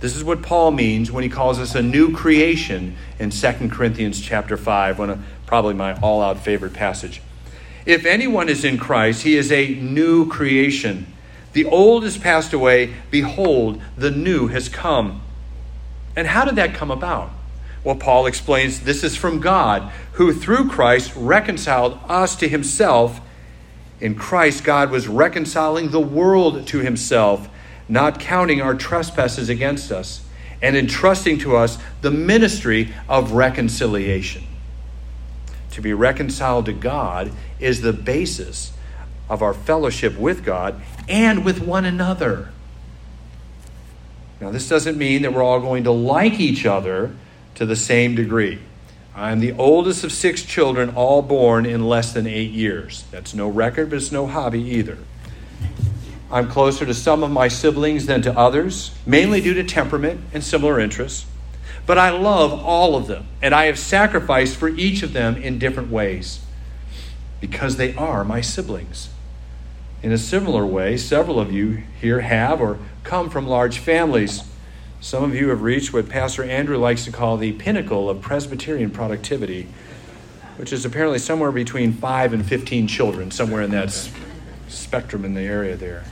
This 0.02 0.18
is 0.18 0.24
what 0.24 0.42
Paul 0.42 0.72
means 0.72 1.14
when 1.14 1.24
he 1.24 1.30
calls 1.30 1.60
us 1.60 1.74
a 1.74 1.82
new 1.82 2.14
creation 2.14 2.98
in 3.20 3.30
2 3.30 3.70
Corinthians 3.70 4.20
chapter 4.20 4.58
5, 4.58 5.00
one 5.00 5.10
of 5.10 5.24
probably 5.46 5.74
my 5.74 5.98
all-out 6.02 6.40
favorite 6.40 6.74
passage. 6.74 7.22
If 7.86 8.06
anyone 8.06 8.50
is 8.50 8.66
in 8.66 8.80
Christ, 8.80 9.24
he 9.24 9.38
is 9.38 9.50
a 9.50 9.76
new 9.76 10.28
creation. 10.28 11.08
The 11.54 11.64
old 11.64 12.04
is 12.04 12.18
passed 12.18 12.52
away, 12.52 12.94
behold, 13.10 13.82
the 13.96 14.12
new 14.12 14.48
has 14.48 14.68
come. 14.68 15.22
And 16.18 16.28
how 16.28 16.44
did 16.44 16.58
that 16.58 16.74
come 16.74 16.92
about? 16.92 17.32
Well, 17.84 17.96
Paul 17.96 18.28
explains 18.28 18.82
this 18.82 19.04
is 19.04 19.16
from 19.16 19.40
God, 19.40 19.92
who 20.14 20.34
through 20.34 20.70
Christ 20.70 21.14
reconciled 21.16 21.98
us 22.08 22.36
to 22.38 22.48
himself. 22.48 23.20
In 24.00 24.16
Christ, 24.16 24.64
God 24.64 24.92
was 24.92 25.08
reconciling 25.08 25.90
the 25.90 26.00
world 26.00 26.68
to 26.68 26.80
himself, 26.80 27.50
not 27.90 28.20
counting 28.20 28.62
our 28.62 28.76
trespasses 28.76 29.50
against 29.50 29.92
us, 29.92 30.24
and 30.62 30.78
entrusting 30.78 31.40
to 31.40 31.56
us 31.56 31.80
the 32.02 32.12
ministry 32.12 32.94
of 33.10 33.32
reconciliation. 33.32 34.44
To 35.72 35.82
be 35.82 35.94
reconciled 35.94 36.66
to 36.66 36.74
God 36.74 37.32
is 37.60 37.82
the 37.82 37.94
basis 37.94 38.74
of 39.30 39.42
our 39.42 39.54
fellowship 39.54 40.18
with 40.18 40.44
God 40.44 40.82
and 41.08 41.44
with 41.44 41.62
one 41.62 41.86
another. 41.86 42.50
Now, 44.40 44.52
this 44.52 44.68
doesn't 44.68 44.98
mean 44.98 45.22
that 45.22 45.34
we're 45.34 45.44
all 45.44 45.62
going 45.62 45.86
to 45.86 45.92
like 45.92 46.40
each 46.40 46.66
other 46.66 47.16
to 47.56 47.66
the 47.66 47.76
same 47.76 48.16
degree. 48.16 48.60
I'm 49.16 49.40
the 49.40 49.52
oldest 49.54 50.04
of 50.04 50.12
six 50.12 50.44
children, 50.44 50.92
all 50.96 51.22
born 51.22 51.66
in 51.66 51.88
less 51.88 52.14
than 52.14 52.26
eight 52.28 52.52
years. 52.52 53.04
That's 53.12 53.34
no 53.34 53.48
record, 53.50 53.90
but 53.90 53.98
it's 53.98 54.12
no 54.12 54.26
hobby 54.26 54.62
either. 54.62 54.98
I'm 56.32 56.48
closer 56.48 56.86
to 56.86 56.94
some 56.94 57.24
of 57.24 57.32
my 57.32 57.50
siblings 57.50 58.06
than 58.06 58.22
to 58.22 58.38
others, 58.38 58.92
mainly 59.06 59.42
due 59.42 59.54
to 59.56 59.66
temperament 59.66 60.22
and 60.34 60.42
similar 60.42 60.80
interests. 60.80 61.26
But 61.86 61.98
I 61.98 62.12
love 62.12 62.54
all 62.54 62.96
of 62.96 63.08
them, 63.08 63.26
and 63.42 63.54
I 63.54 63.66
have 63.66 63.78
sacrificed 63.78 64.56
for 64.56 64.70
each 64.70 65.04
of 65.04 65.12
them 65.12 65.36
in 65.36 65.60
different 65.60 65.92
ways 65.92 66.40
because 67.42 67.76
they 67.76 67.94
are 67.96 68.24
my 68.24 68.40
siblings. 68.40 69.10
In 70.02 70.12
a 70.12 70.18
similar 70.18 70.66
way, 70.66 70.96
several 70.96 71.40
of 71.40 71.52
you 71.52 71.84
here 72.00 72.22
have 72.22 72.62
or 72.62 72.80
come 73.04 73.30
from 73.30 73.48
large 73.48 73.80
families. 73.80 74.44
Some 75.02 75.24
of 75.24 75.34
you 75.34 75.50
have 75.50 75.64
reached 75.64 75.94
what 75.94 76.10
Pastor 76.10 76.44
Andrew 76.44 76.78
likes 76.78 77.06
to 77.06 77.12
call 77.12 77.36
the 77.36 77.54
pinnacle 77.54 78.08
of 78.08 78.22
Presbyterian 78.22 78.92
productivity, 78.92 79.68
which 80.58 80.72
is 80.72 80.86
apparently 80.86 81.18
somewhere 81.18 81.52
between 81.52 81.92
5 81.92 82.34
and 82.34 82.46
15 82.46 82.88
children, 82.88 83.32
somewhere 83.32 83.64
in 83.64 83.72
that 83.72 83.92
spectrum 84.68 85.26
in 85.26 85.34
the 85.34 85.42
area 85.42 85.76
there. 85.76 86.06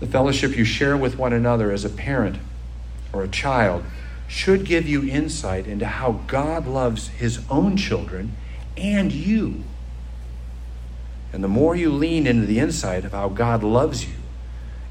The 0.00 0.06
fellowship 0.06 0.58
you 0.58 0.66
share 0.66 0.94
with 0.94 1.16
one 1.16 1.32
another 1.32 1.70
as 1.70 1.86
a 1.86 1.88
parent 1.88 2.36
or 3.14 3.22
a 3.22 3.28
child 3.28 3.82
should 4.28 4.66
give 4.66 4.86
you 4.86 5.08
insight 5.08 5.66
into 5.66 5.86
how 5.86 6.20
God 6.26 6.66
loves 6.66 7.08
his 7.08 7.40
own 7.48 7.78
children 7.78 8.36
and 8.76 9.10
you. 9.10 9.64
And 11.32 11.42
the 11.42 11.48
more 11.48 11.74
you 11.74 11.90
lean 11.90 12.26
into 12.26 12.44
the 12.44 12.58
insight 12.58 13.06
of 13.06 13.12
how 13.12 13.30
God 13.30 13.62
loves 13.62 14.04
you 14.04 14.16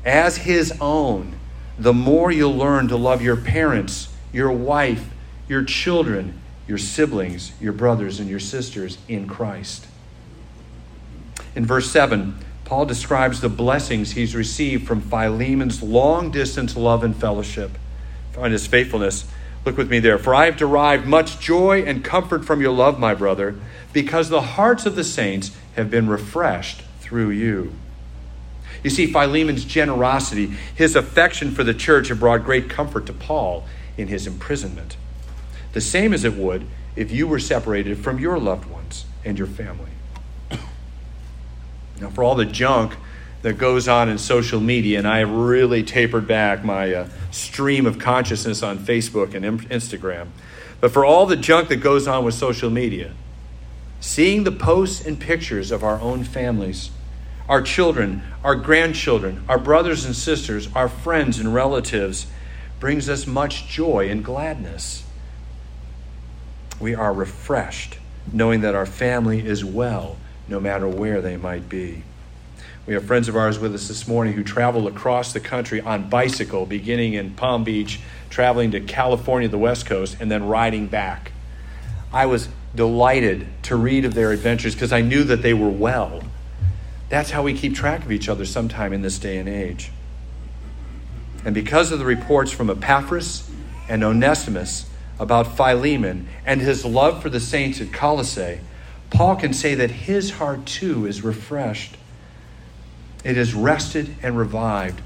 as 0.03 0.38
his 0.38 0.74
own, 0.82 1.36
the 1.77 1.94
more 1.94 2.32
you'll 2.32 2.55
learn 2.55 2.88
to 2.88 2.96
love 2.96 3.22
your 3.22 3.36
parents, 3.36 4.10
your 4.32 4.51
wife, 4.51 5.10
your 5.48 5.63
children, 5.63 6.39
your 6.67 6.77
siblings, 6.77 7.51
your 7.62 7.74
brothers, 7.74 8.20
and 8.20 8.29
your 8.29 8.39
sisters 8.39 8.98
in 9.08 9.27
Christ. 9.27 9.88
In 11.55 11.65
verse 11.65 11.89
7, 11.91 12.36
Paul 12.65 12.86
describes 12.86 13.41
the 13.41 13.50
blessings 13.50 14.12
he's 14.12 14.36
received 14.36 14.88
from 14.88 15.01
Philemon's 15.01 15.84
long 15.84 16.32
distance 16.32 16.75
love 16.75 17.03
and 17.03 17.15
fellowship. 17.15 17.72
and 18.38 18.51
his 18.51 18.67
faithfulness. 18.67 19.25
Look 19.63 19.77
with 19.77 19.89
me 19.89 20.00
there. 20.00 20.17
For 20.17 20.36
I 20.36 20.46
have 20.46 20.58
derived 20.58 21.05
much 21.05 21.39
joy 21.39 21.84
and 21.84 22.03
comfort 22.03 22.44
from 22.44 22.62
your 22.62 22.74
love, 22.74 23.00
my 23.00 23.15
brother, 23.15 23.55
because 23.94 24.29
the 24.29 24.41
hearts 24.41 24.86
of 24.86 24.96
the 24.96 25.03
saints 25.03 25.51
have 25.75 25.89
been 25.89 26.08
refreshed 26.08 26.82
through 27.00 27.29
you. 27.29 27.74
You 28.86 28.92
see, 28.92 29.08
Philemon's 29.08 29.65
generosity, 29.65 30.54
his 30.75 30.96
affection 30.96 31.50
for 31.50 31.63
the 31.63 31.74
church, 31.74 32.10
have 32.10 32.20
brought 32.20 32.46
great 32.46 32.70
comfort 32.70 33.08
to 33.08 33.13
Paul 33.13 33.65
in 33.98 34.10
his 34.10 34.27
imprisonment. 34.27 34.96
The 35.74 35.82
same 35.82 36.13
as 36.13 36.24
it 36.24 36.36
would 36.36 36.68
if 36.96 37.10
you 37.10 37.25
were 37.25 37.39
separated 37.39 37.98
from 37.98 38.20
your 38.20 38.38
loved 38.38 38.70
ones 38.70 39.06
and 39.25 39.39
your 39.39 39.48
family. 39.48 39.89
Now, 42.00 42.12
for 42.12 42.24
all 42.24 42.36
the 42.36 42.46
junk 42.46 42.96
that 43.42 43.54
goes 43.54 43.88
on 43.88 44.08
in 44.08 44.20
social 44.20 44.60
media, 44.60 45.00
and 45.00 45.08
I 45.08 45.18
have 45.18 45.32
really 45.32 45.82
tapered 45.82 46.27
back 46.27 46.63
my 46.63 46.94
uh, 46.94 47.10
stream 47.32 47.88
of 47.88 47.98
consciousness 47.98 48.62
on 48.62 48.77
Facebook 48.77 49.34
and 49.34 49.62
Instagram, 49.62 50.27
but 50.80 50.92
for 50.92 51.04
all 51.04 51.25
the 51.25 51.38
junk 51.38 51.70
that 51.70 51.77
goes 51.77 52.08
on 52.08 52.24
with 52.24 52.36
social 52.36 52.70
media, 52.70 53.13
seeing 54.00 54.44
the 54.44 54.51
posts 54.51 55.04
and 55.04 55.20
pictures 55.20 55.72
of 55.72 55.84
our 55.84 56.00
own 56.01 56.24
families, 56.24 56.92
our 57.48 57.62
children, 57.62 58.24
our 58.44 58.56
grandchildren, 58.56 59.44
our 59.48 59.60
brothers 59.60 60.06
and 60.06 60.16
sisters, 60.16 60.68
our 60.75 60.90
friends 60.90 61.40
and 61.40 61.54
relatives 61.54 62.28
brings 62.80 63.08
us 63.08 63.28
much 63.28 63.68
joy 63.68 64.10
and 64.10 64.24
gladness. 64.24 65.04
We 66.80 66.96
are 66.96 67.14
refreshed 67.14 68.00
knowing 68.32 68.62
that 68.62 68.75
our 68.75 68.86
family 68.86 69.46
is 69.46 69.64
well, 69.64 70.18
no 70.48 70.60
matter 70.60 70.88
where 70.88 71.22
they 71.22 71.38
might 71.38 71.70
be. 71.70 72.04
We 72.86 72.94
have 72.94 73.06
friends 73.06 73.28
of 73.28 73.36
ours 73.36 73.58
with 73.58 73.74
us 73.74 73.88
this 73.88 74.08
morning 74.08 74.34
who 74.34 74.44
traveled 74.44 74.88
across 74.88 75.34
the 75.34 75.40
country 75.40 75.82
on 75.82 76.10
bicycle, 76.10 76.66
beginning 76.66 77.14
in 77.14 77.34
Palm 77.34 77.64
Beach, 77.64 78.00
traveling 78.30 78.72
to 78.72 78.80
California, 78.80 79.48
the 79.48 79.58
West 79.58 79.86
Coast, 79.86 80.18
and 80.20 80.30
then 80.30 80.48
riding 80.48 80.88
back. 80.88 81.32
I 82.14 82.28
was 82.28 82.50
delighted 82.75 83.48
to 83.64 83.75
read 83.75 84.06
of 84.06 84.14
their 84.14 84.32
adventures 84.32 84.75
because 84.75 84.94
I 84.94 85.02
knew 85.02 85.24
that 85.24 85.42
they 85.42 85.54
were 85.54 85.70
well 85.70 86.22
that's 87.10 87.32
how 87.32 87.44
we 87.44 87.54
keep 87.54 87.76
track 87.76 88.04
of 88.04 88.12
each 88.12 88.28
other 88.30 88.46
sometime 88.46 88.94
in 88.94 89.02
this 89.02 89.20
day 89.20 89.38
and 89.38 89.48
age. 89.48 89.92
And 91.44 91.54
because 91.54 91.92
of 91.92 92.00
the 92.00 92.06
reports 92.06 92.52
from 92.52 92.70
Epaphras 92.70 93.50
and 93.88 94.04
Onesimus 94.04 94.90
about 95.20 95.56
Philemon 95.56 96.28
and 96.46 96.60
his 96.60 96.84
love 96.84 97.22
for 97.22 97.30
the 97.30 97.40
saints 97.40 97.80
at 97.80 97.94
Colossae, 97.94 98.60
Paul 99.12 99.36
can 99.36 99.54
say 99.54 99.76
that 99.76 99.92
his 99.92 100.32
heart 100.32 100.66
too 100.66 101.06
is 101.06 101.24
refreshed. 101.24 101.96
It 103.24 103.38
is 103.38 103.54
rested 103.54 104.16
and 104.24 104.38
revived 104.38 105.02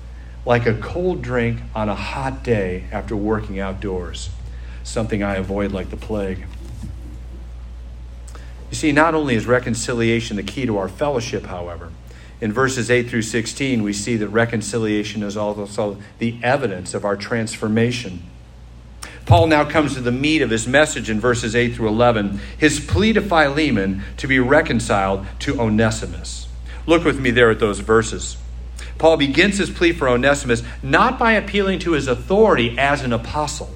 like 0.45 0.65
a 0.65 0.73
cold 0.73 1.21
drink 1.21 1.59
on 1.75 1.89
a 1.89 1.95
hot 1.95 2.43
day 2.43 2.85
after 2.91 3.15
working 3.15 3.59
outdoors, 3.59 4.29
something 4.83 5.21
I 5.21 5.35
avoid 5.35 5.73
like 5.73 5.89
the 5.89 5.97
plague. 5.97 6.45
You 8.69 8.75
see, 8.75 8.91
not 8.91 9.15
only 9.15 9.35
is 9.35 9.45
reconciliation 9.45 10.37
the 10.37 10.43
key 10.43 10.65
to 10.65 10.77
our 10.77 10.89
fellowship, 10.89 11.45
however, 11.45 11.91
in 12.41 12.53
verses 12.53 12.89
8 12.89 13.09
through 13.09 13.23
16, 13.23 13.83
we 13.83 13.93
see 13.93 14.15
that 14.17 14.29
reconciliation 14.29 15.23
is 15.23 15.35
also 15.35 15.97
the 16.19 16.37
evidence 16.43 16.93
of 16.93 17.03
our 17.03 17.15
transformation. 17.17 18.23
Paul 19.25 19.47
now 19.47 19.63
comes 19.63 19.93
to 19.93 20.01
the 20.01 20.11
meat 20.11 20.41
of 20.41 20.49
his 20.49 20.67
message 20.67 21.09
in 21.09 21.19
verses 21.19 21.55
8 21.55 21.75
through 21.75 21.89
11 21.89 22.39
his 22.57 22.79
plea 22.79 23.13
to 23.13 23.21
Philemon 23.21 24.03
to 24.17 24.27
be 24.27 24.39
reconciled 24.39 25.25
to 25.39 25.59
Onesimus. 25.59 26.47
Look 26.87 27.03
with 27.03 27.19
me 27.19 27.29
there 27.29 27.51
at 27.51 27.59
those 27.59 27.79
verses. 27.79 28.37
Paul 28.97 29.17
begins 29.17 29.57
his 29.57 29.69
plea 29.69 29.93
for 29.93 30.09
Onesimus 30.09 30.63
not 30.81 31.19
by 31.19 31.33
appealing 31.33 31.79
to 31.79 31.91
his 31.91 32.07
authority 32.07 32.77
as 32.77 33.03
an 33.03 33.13
apostle, 33.13 33.69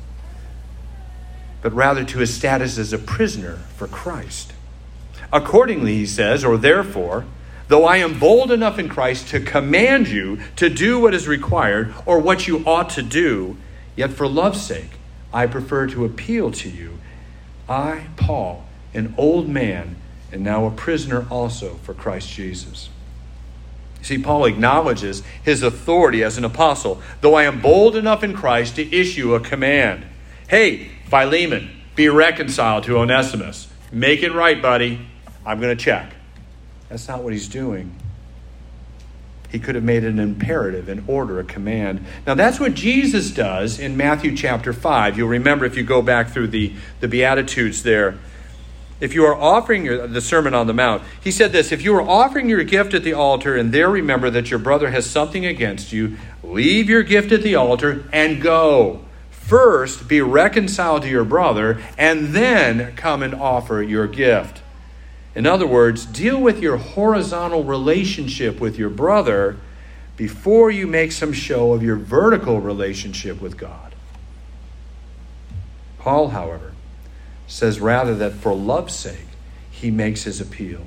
but 1.61 1.73
rather 1.73 2.03
to 2.03 2.19
his 2.19 2.33
status 2.33 2.77
as 2.77 2.91
a 2.91 2.97
prisoner 2.97 3.57
for 3.75 3.87
Christ. 3.87 4.52
Accordingly, 5.33 5.95
he 5.95 6.05
says, 6.05 6.45
or 6.45 6.57
therefore, 6.57 7.25
though 7.67 7.85
I 7.85 7.97
am 7.97 8.19
bold 8.19 8.51
enough 8.51 8.77
in 8.77 8.87
Christ 8.87 9.29
to 9.29 9.39
command 9.39 10.07
you 10.07 10.39
to 10.57 10.69
do 10.69 10.99
what 10.99 11.15
is 11.15 11.27
required 11.27 11.91
or 12.05 12.19
what 12.19 12.47
you 12.47 12.63
ought 12.67 12.91
to 12.91 13.01
do, 13.01 13.57
yet 13.95 14.11
for 14.11 14.27
love's 14.27 14.61
sake, 14.61 14.91
I 15.33 15.47
prefer 15.47 15.87
to 15.87 16.05
appeal 16.05 16.51
to 16.51 16.69
you. 16.69 16.99
I, 17.67 18.09
Paul, 18.15 18.65
an 18.93 19.15
old 19.17 19.49
man, 19.49 19.95
and 20.31 20.43
now 20.43 20.67
a 20.67 20.71
prisoner 20.71 21.25
also 21.31 21.75
for 21.81 21.95
Christ 21.95 22.29
Jesus. 22.29 22.89
See, 24.03 24.19
Paul 24.19 24.45
acknowledges 24.45 25.23
his 25.41 25.63
authority 25.63 26.23
as 26.23 26.37
an 26.37 26.45
apostle, 26.45 27.01
though 27.21 27.33
I 27.33 27.45
am 27.45 27.59
bold 27.59 27.95
enough 27.95 28.23
in 28.23 28.35
Christ 28.35 28.75
to 28.75 28.95
issue 28.95 29.33
a 29.33 29.39
command. 29.39 30.05
Hey, 30.47 30.91
Philemon, 31.07 31.81
be 31.95 32.07
reconciled 32.07 32.83
to 32.83 32.99
Onesimus. 32.99 33.67
Make 33.91 34.21
it 34.21 34.33
right, 34.33 34.61
buddy. 34.61 35.07
I'm 35.45 35.59
going 35.59 35.75
to 35.75 35.83
check. 35.83 36.13
That's 36.89 37.07
not 37.07 37.23
what 37.23 37.33
he's 37.33 37.47
doing. 37.47 37.95
He 39.53 39.59
could 39.59 39.75
have 39.75 39.83
made 39.83 40.03
an 40.03 40.17
imperative, 40.17 40.89
an 40.89 41.03
order, 41.05 41.39
a 41.39 41.43
command. 41.43 42.03
Now, 42.25 42.33
that's 42.33 42.59
what 42.59 42.73
Jesus 42.73 43.29
does 43.29 43.77
in 43.77 43.95
Matthew 43.95 44.35
chapter 44.35 44.73
5. 44.73 45.15
You'll 45.15 45.27
remember 45.27 45.65
if 45.65 45.77
you 45.77 45.83
go 45.83 46.01
back 46.01 46.29
through 46.29 46.47
the, 46.47 46.73
the 47.01 47.07
Beatitudes 47.07 47.83
there. 47.83 48.17
If 48.99 49.13
you 49.13 49.25
are 49.25 49.35
offering 49.35 49.85
your, 49.85 50.07
the 50.07 50.21
Sermon 50.21 50.55
on 50.55 50.65
the 50.65 50.73
Mount, 50.73 51.03
he 51.23 51.29
said 51.29 51.51
this 51.51 51.71
If 51.71 51.83
you 51.83 51.95
are 51.95 52.01
offering 52.01 52.49
your 52.49 52.63
gift 52.63 52.95
at 52.95 53.03
the 53.03 53.13
altar 53.13 53.55
and 53.55 53.71
there 53.71 53.89
remember 53.89 54.31
that 54.31 54.49
your 54.49 54.59
brother 54.59 54.89
has 54.89 55.07
something 55.07 55.45
against 55.45 55.93
you, 55.93 56.17
leave 56.41 56.89
your 56.89 57.03
gift 57.03 57.31
at 57.31 57.43
the 57.43 57.53
altar 57.53 58.09
and 58.11 58.41
go. 58.41 59.05
First, 59.29 60.07
be 60.07 60.21
reconciled 60.21 61.03
to 61.03 61.09
your 61.09 61.25
brother, 61.25 61.79
and 61.95 62.29
then 62.29 62.95
come 62.95 63.21
and 63.21 63.35
offer 63.35 63.83
your 63.83 64.07
gift. 64.07 64.62
In 65.35 65.47
other 65.47 65.65
words, 65.65 66.05
deal 66.05 66.39
with 66.39 66.59
your 66.59 66.77
horizontal 66.77 67.63
relationship 67.63 68.59
with 68.59 68.77
your 68.77 68.89
brother 68.89 69.57
before 70.15 70.69
you 70.69 70.85
make 70.85 71.11
some 71.11 71.33
show 71.33 71.73
of 71.73 71.81
your 71.81 71.95
vertical 71.95 72.61
relationship 72.61 73.41
with 73.41 73.57
God. 73.57 73.95
Paul, 75.97 76.29
however, 76.29 76.73
says 77.47 77.79
rather 77.79 78.13
that 78.15 78.33
for 78.33 78.53
love's 78.53 78.95
sake, 78.95 79.27
he 79.71 79.89
makes 79.89 80.23
his 80.23 80.39
appeal. 80.39 80.81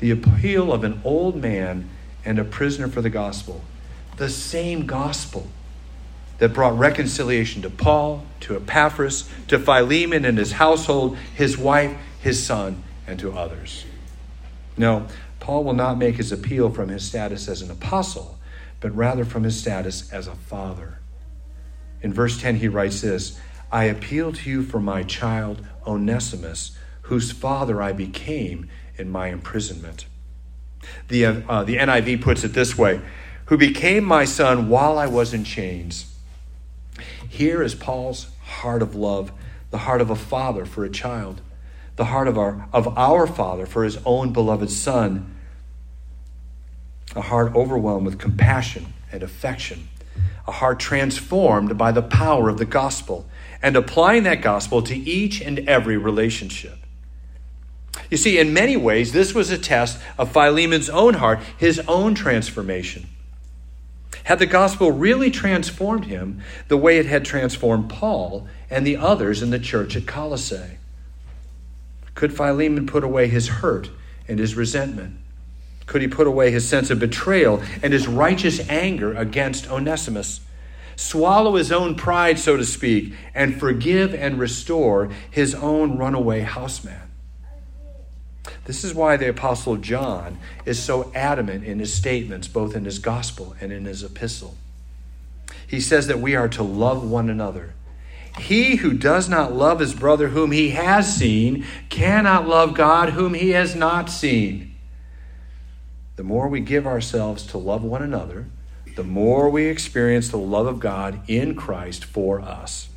The 0.00 0.10
appeal 0.10 0.72
of 0.72 0.82
an 0.82 1.00
old 1.04 1.36
man 1.36 1.88
and 2.24 2.38
a 2.38 2.44
prisoner 2.44 2.88
for 2.88 3.00
the 3.00 3.10
gospel. 3.10 3.62
The 4.16 4.28
same 4.28 4.86
gospel 4.86 5.46
that 6.38 6.52
brought 6.52 6.76
reconciliation 6.76 7.62
to 7.62 7.70
Paul, 7.70 8.26
to 8.40 8.56
Epaphras, 8.56 9.28
to 9.48 9.58
Philemon 9.58 10.24
and 10.24 10.38
his 10.38 10.52
household, 10.52 11.16
his 11.34 11.56
wife, 11.56 11.96
his 12.20 12.44
son, 12.44 12.82
and 13.06 13.18
to 13.20 13.32
others. 13.32 13.84
No, 14.76 15.06
Paul 15.40 15.64
will 15.64 15.74
not 15.74 15.98
make 15.98 16.16
his 16.16 16.32
appeal 16.32 16.70
from 16.70 16.88
his 16.88 17.04
status 17.04 17.48
as 17.48 17.62
an 17.62 17.70
apostle, 17.70 18.38
but 18.80 18.94
rather 18.94 19.24
from 19.24 19.44
his 19.44 19.58
status 19.58 20.12
as 20.12 20.26
a 20.26 20.34
father. 20.34 20.98
In 22.02 22.12
verse 22.12 22.40
10, 22.40 22.56
he 22.56 22.68
writes 22.68 23.00
this 23.00 23.38
I 23.70 23.84
appeal 23.84 24.32
to 24.32 24.50
you 24.50 24.62
for 24.62 24.80
my 24.80 25.02
child 25.02 25.66
Onesimus, 25.86 26.76
whose 27.02 27.32
father 27.32 27.82
I 27.82 27.92
became 27.92 28.68
in 28.96 29.10
my 29.10 29.28
imprisonment. 29.28 30.06
The, 31.08 31.24
uh, 31.26 31.64
the 31.64 31.76
NIV 31.76 32.22
puts 32.22 32.44
it 32.44 32.52
this 32.52 32.76
way 32.78 33.00
who 33.46 33.56
became 33.56 34.04
my 34.04 34.24
son 34.24 34.68
while 34.68 34.98
I 34.98 35.06
was 35.06 35.32
in 35.32 35.44
chains. 35.44 36.12
Here 37.28 37.62
is 37.62 37.74
Paul's 37.74 38.28
heart 38.42 38.82
of 38.82 38.94
love, 38.94 39.32
the 39.70 39.78
heart 39.78 40.00
of 40.00 40.10
a 40.10 40.16
father 40.16 40.64
for 40.64 40.84
a 40.84 40.90
child, 40.90 41.40
the 41.96 42.06
heart 42.06 42.28
of 42.28 42.38
our, 42.38 42.68
of 42.72 42.96
our 42.96 43.26
father 43.26 43.66
for 43.66 43.84
his 43.84 43.98
own 44.04 44.32
beloved 44.32 44.70
son, 44.70 45.34
a 47.14 47.22
heart 47.22 47.54
overwhelmed 47.54 48.06
with 48.06 48.18
compassion 48.18 48.92
and 49.10 49.22
affection, 49.22 49.88
a 50.46 50.52
heart 50.52 50.78
transformed 50.78 51.76
by 51.76 51.90
the 51.90 52.02
power 52.02 52.48
of 52.48 52.58
the 52.58 52.64
gospel, 52.64 53.26
and 53.62 53.74
applying 53.74 54.22
that 54.24 54.42
gospel 54.42 54.82
to 54.82 54.94
each 54.94 55.40
and 55.40 55.60
every 55.60 55.96
relationship. 55.96 56.78
You 58.10 58.18
see, 58.18 58.38
in 58.38 58.52
many 58.52 58.76
ways, 58.76 59.12
this 59.12 59.34
was 59.34 59.50
a 59.50 59.58
test 59.58 59.98
of 60.18 60.32
Philemon's 60.32 60.90
own 60.90 61.14
heart, 61.14 61.40
his 61.56 61.80
own 61.88 62.14
transformation. 62.14 63.06
Had 64.24 64.38
the 64.38 64.46
gospel 64.46 64.92
really 64.92 65.30
transformed 65.30 66.06
him 66.06 66.42
the 66.68 66.76
way 66.76 66.98
it 66.98 67.06
had 67.06 67.24
transformed 67.24 67.88
Paul 67.88 68.46
and 68.68 68.86
the 68.86 68.96
others 68.96 69.42
in 69.42 69.50
the 69.50 69.58
church 69.58 69.96
at 69.96 70.06
Colossae? 70.06 70.78
Could 72.16 72.34
Philemon 72.34 72.86
put 72.86 73.04
away 73.04 73.28
his 73.28 73.46
hurt 73.46 73.90
and 74.26 74.40
his 74.40 74.56
resentment? 74.56 75.18
Could 75.84 76.02
he 76.02 76.08
put 76.08 76.26
away 76.26 76.50
his 76.50 76.66
sense 76.66 76.90
of 76.90 76.98
betrayal 76.98 77.62
and 77.82 77.92
his 77.92 78.08
righteous 78.08 78.68
anger 78.68 79.14
against 79.14 79.70
Onesimus? 79.70 80.40
Swallow 80.96 81.56
his 81.56 81.70
own 81.70 81.94
pride, 81.94 82.38
so 82.38 82.56
to 82.56 82.64
speak, 82.64 83.12
and 83.34 83.60
forgive 83.60 84.14
and 84.14 84.38
restore 84.38 85.10
his 85.30 85.54
own 85.54 85.98
runaway 85.98 86.40
houseman? 86.40 87.02
This 88.64 88.82
is 88.82 88.94
why 88.94 89.18
the 89.18 89.28
Apostle 89.28 89.76
John 89.76 90.38
is 90.64 90.82
so 90.82 91.12
adamant 91.14 91.64
in 91.64 91.78
his 91.80 91.92
statements, 91.92 92.48
both 92.48 92.74
in 92.74 92.86
his 92.86 92.98
gospel 92.98 93.54
and 93.60 93.70
in 93.70 93.84
his 93.84 94.02
epistle. 94.02 94.56
He 95.66 95.80
says 95.80 96.06
that 96.06 96.18
we 96.18 96.34
are 96.34 96.48
to 96.48 96.62
love 96.62 97.08
one 97.08 97.28
another. 97.28 97.74
He 98.38 98.76
who 98.76 98.92
does 98.92 99.28
not 99.28 99.54
love 99.54 99.80
his 99.80 99.94
brother 99.94 100.28
whom 100.28 100.52
he 100.52 100.70
has 100.70 101.16
seen 101.16 101.64
cannot 101.88 102.46
love 102.46 102.74
God 102.74 103.10
whom 103.10 103.34
he 103.34 103.50
has 103.50 103.74
not 103.74 104.10
seen. 104.10 104.74
The 106.16 106.24
more 106.24 106.48
we 106.48 106.60
give 106.60 106.86
ourselves 106.86 107.46
to 107.48 107.58
love 107.58 107.82
one 107.82 108.02
another, 108.02 108.46
the 108.94 109.04
more 109.04 109.50
we 109.50 109.66
experience 109.66 110.28
the 110.28 110.38
love 110.38 110.66
of 110.66 110.80
God 110.80 111.20
in 111.28 111.54
Christ 111.54 112.04
for 112.04 112.40
us. 112.40 112.88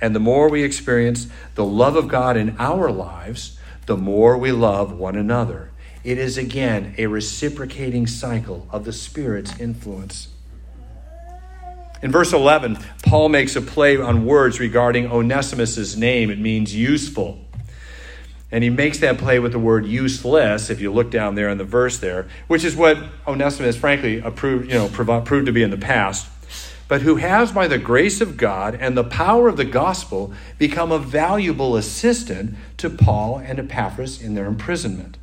And 0.00 0.14
the 0.14 0.20
more 0.20 0.50
we 0.50 0.62
experience 0.62 1.28
the 1.54 1.64
love 1.64 1.96
of 1.96 2.08
God 2.08 2.36
in 2.36 2.56
our 2.58 2.90
lives, 2.90 3.58
the 3.86 3.96
more 3.96 4.36
we 4.36 4.52
love 4.52 4.92
one 4.92 5.16
another. 5.16 5.70
It 6.04 6.18
is 6.18 6.36
again 6.36 6.94
a 6.98 7.06
reciprocating 7.06 8.06
cycle 8.06 8.66
of 8.70 8.84
the 8.84 8.92
Spirit's 8.92 9.58
influence. 9.60 10.28
In 12.02 12.10
verse 12.10 12.32
11, 12.32 12.78
Paul 13.04 13.28
makes 13.28 13.56
a 13.56 13.62
play 13.62 13.96
on 13.96 14.26
words 14.26 14.58
regarding 14.58 15.06
Onesimus' 15.06 15.96
name. 15.96 16.30
It 16.30 16.38
means 16.38 16.74
useful. 16.74 17.38
And 18.50 18.62
he 18.62 18.70
makes 18.70 18.98
that 18.98 19.16
play 19.16 19.38
with 19.38 19.52
the 19.52 19.58
word 19.58 19.86
useless, 19.86 20.68
if 20.68 20.80
you 20.80 20.92
look 20.92 21.10
down 21.10 21.36
there 21.36 21.48
in 21.48 21.58
the 21.58 21.64
verse 21.64 21.98
there, 21.98 22.28
which 22.48 22.64
is 22.64 22.76
what 22.76 22.98
Onesimus, 23.26 23.76
frankly, 23.76 24.18
approved, 24.18 24.70
you 24.70 24.74
know, 24.74 24.88
proved 24.88 25.46
to 25.46 25.52
be 25.52 25.62
in 25.62 25.70
the 25.70 25.78
past 25.78 26.28
but 26.92 27.00
who 27.00 27.16
has, 27.16 27.52
by 27.52 27.66
the 27.66 27.78
grace 27.78 28.20
of 28.20 28.36
God 28.36 28.76
and 28.78 28.94
the 28.94 29.02
power 29.02 29.48
of 29.48 29.56
the 29.56 29.64
gospel, 29.64 30.30
become 30.58 30.92
a 30.92 30.98
valuable 30.98 31.74
assistant 31.74 32.54
to 32.76 32.90
Paul 32.90 33.38
and 33.38 33.58
Epaphras 33.58 34.20
in 34.20 34.34
their 34.34 34.44
imprisonment. 34.44 35.16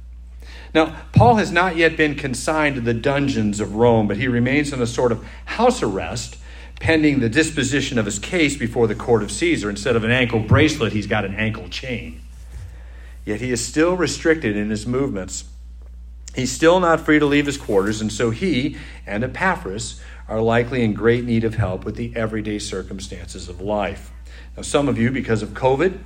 Now, 0.74 0.96
Paul 1.14 1.36
has 1.36 1.52
not 1.52 1.76
yet 1.76 1.96
been 1.96 2.16
consigned 2.16 2.74
to 2.74 2.82
the 2.82 2.96
dungeons 2.96 3.60
of 3.60 3.76
Rome, 3.76 4.08
but 4.08 4.18
he 4.18 4.28
remains 4.28 4.74
in 4.74 4.82
a 4.82 4.88
sort 4.88 5.12
of 5.12 5.24
house 5.46 5.84
arrest 5.84 6.38
pending 6.80 7.20
the 7.20 7.30
disposition 7.30 8.00
of 8.00 8.06
his 8.06 8.20
case 8.20 8.58
before 8.58 8.88
the 8.88 8.96
court 8.96 9.22
of 9.22 9.32
Caesar. 9.32 9.70
Instead 9.70 9.96
of 9.96 10.04
an 10.04 10.12
ankle 10.12 10.40
bracelet, 10.40 10.94
he's 10.94 11.08
got 11.08 11.26
an 11.26 11.36
ankle 11.36 11.68
chain. 11.70 12.22
Yet 13.26 13.42
he 13.42 13.52
is 13.52 13.66
still 13.66 13.96
restricted 13.96 14.56
in 14.56 14.70
his 14.70 14.88
movements. 14.88 15.44
He's 16.36 16.52
still 16.52 16.80
not 16.80 17.02
free 17.02 17.20
to 17.20 17.26
leave 17.26 17.46
his 17.46 17.58
quarters, 17.58 18.02
and 18.02 18.12
so 18.12 18.30
he 18.30 18.78
and 19.06 19.24
Epaphras 19.24 20.00
are 20.28 20.42
likely 20.42 20.84
in 20.84 20.94
great 20.94 21.26
need 21.26 21.44
of 21.44 21.56
help 21.56 21.84
with 21.84 21.96
the 21.96 22.16
everyday 22.16 22.60
circumstances 22.60 23.50
of 23.50 23.60
life. 23.60 24.12
Now, 24.56 24.64
some 24.64 24.88
of 24.88 24.98
you, 24.98 25.12
because 25.12 25.42
of 25.42 25.50
COVID, 25.50 26.00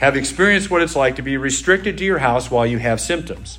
have 0.00 0.16
experienced 0.16 0.70
what 0.70 0.82
it's 0.82 0.96
like 0.96 1.16
to 1.16 1.22
be 1.22 1.36
restricted 1.36 1.96
to 1.98 2.04
your 2.04 2.18
house 2.18 2.50
while 2.50 2.66
you 2.66 2.78
have 2.78 3.00
symptoms, 3.00 3.58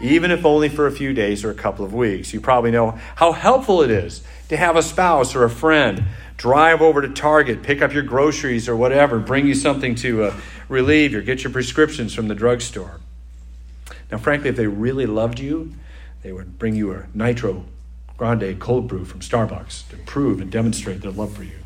even 0.00 0.30
if 0.30 0.44
only 0.44 0.68
for 0.68 0.86
a 0.86 0.92
few 0.92 1.12
days 1.12 1.44
or 1.44 1.50
a 1.50 1.54
couple 1.54 1.84
of 1.84 1.94
weeks. 1.94 2.32
You 2.32 2.40
probably 2.40 2.70
know 2.70 2.98
how 3.16 3.32
helpful 3.32 3.82
it 3.82 3.90
is 3.90 4.22
to 4.50 4.56
have 4.56 4.74
a 4.74 4.82
spouse 4.82 5.36
or 5.36 5.44
a 5.44 5.50
friend 5.50 6.02
drive 6.36 6.82
over 6.82 7.00
to 7.00 7.08
Target, 7.08 7.62
pick 7.62 7.80
up 7.80 7.92
your 7.92 8.02
groceries 8.02 8.68
or 8.68 8.74
whatever, 8.74 9.20
bring 9.20 9.46
you 9.46 9.54
something 9.54 9.94
to 9.94 10.24
uh, 10.24 10.36
relieve 10.68 11.12
you, 11.12 11.22
get 11.22 11.44
your 11.44 11.52
prescriptions 11.52 12.12
from 12.12 12.26
the 12.26 12.34
drugstore. 12.34 12.98
Now, 14.10 14.18
frankly, 14.18 14.50
if 14.50 14.56
they 14.56 14.66
really 14.66 15.06
loved 15.06 15.38
you, 15.38 15.72
they 16.22 16.32
would 16.32 16.58
bring 16.58 16.74
you 16.74 16.92
a 16.92 17.06
nitro 17.14 17.64
grande 18.16 18.58
cold 18.58 18.88
brew 18.88 19.04
from 19.04 19.20
Starbucks 19.20 19.88
to 19.90 19.96
prove 19.98 20.40
and 20.40 20.50
demonstrate 20.50 21.00
their 21.00 21.12
love 21.12 21.32
for 21.32 21.44
you. 21.44 21.60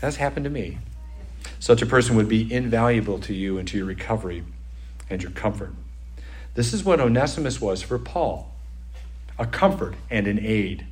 That's 0.00 0.16
happened 0.16 0.42
to 0.42 0.50
me. 0.50 0.78
Such 1.60 1.82
a 1.82 1.86
person 1.86 2.16
would 2.16 2.28
be 2.28 2.52
invaluable 2.52 3.20
to 3.20 3.32
you 3.32 3.58
and 3.58 3.68
to 3.68 3.76
your 3.76 3.86
recovery 3.86 4.42
and 5.08 5.22
your 5.22 5.30
comfort. 5.30 5.72
This 6.54 6.72
is 6.72 6.82
what 6.82 6.98
Onesimus 6.98 7.60
was 7.60 7.80
for 7.80 8.00
Paul 8.00 8.48
a 9.38 9.46
comfort 9.46 9.94
and 10.10 10.26
an 10.26 10.40
aid. 10.40 10.86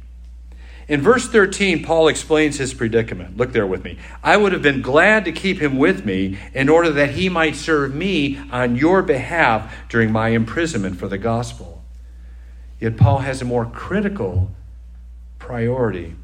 In 0.90 1.02
verse 1.02 1.28
13, 1.28 1.84
Paul 1.84 2.08
explains 2.08 2.58
his 2.58 2.74
predicament. 2.74 3.36
Look 3.36 3.52
there 3.52 3.64
with 3.64 3.84
me. 3.84 3.96
I 4.24 4.36
would 4.36 4.50
have 4.50 4.60
been 4.60 4.82
glad 4.82 5.24
to 5.24 5.30
keep 5.30 5.60
him 5.60 5.78
with 5.78 6.04
me 6.04 6.36
in 6.52 6.68
order 6.68 6.90
that 6.90 7.10
he 7.12 7.28
might 7.28 7.54
serve 7.54 7.94
me 7.94 8.40
on 8.50 8.74
your 8.74 9.00
behalf 9.00 9.72
during 9.88 10.10
my 10.10 10.30
imprisonment 10.30 10.98
for 10.98 11.06
the 11.06 11.16
gospel. 11.16 11.84
Yet 12.80 12.96
Paul 12.96 13.18
has 13.18 13.40
a 13.40 13.44
more 13.44 13.66
critical 13.66 14.50
priority. 15.38 16.16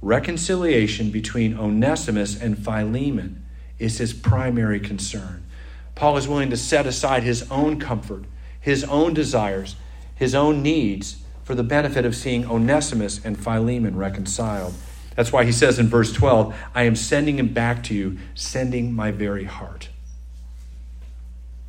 Reconciliation 0.00 1.12
between 1.12 1.56
Onesimus 1.56 2.40
and 2.42 2.58
Philemon 2.58 3.44
is 3.78 3.98
his 3.98 4.12
primary 4.12 4.80
concern. 4.80 5.44
Paul 5.94 6.16
is 6.16 6.26
willing 6.26 6.50
to 6.50 6.56
set 6.56 6.86
aside 6.86 7.22
his 7.22 7.48
own 7.52 7.78
comfort, 7.78 8.24
his 8.60 8.82
own 8.82 9.14
desires, 9.14 9.76
his 10.16 10.34
own 10.34 10.60
needs 10.60 11.21
for 11.44 11.54
the 11.54 11.62
benefit 11.62 12.04
of 12.04 12.14
seeing 12.14 12.46
Onesimus 12.46 13.24
and 13.24 13.38
Philemon 13.38 13.96
reconciled. 13.96 14.74
That's 15.16 15.32
why 15.32 15.44
he 15.44 15.52
says 15.52 15.78
in 15.78 15.88
verse 15.88 16.12
12, 16.12 16.54
I 16.74 16.84
am 16.84 16.96
sending 16.96 17.38
him 17.38 17.52
back 17.52 17.82
to 17.84 17.94
you, 17.94 18.18
sending 18.34 18.94
my 18.94 19.10
very 19.10 19.44
heart. 19.44 19.88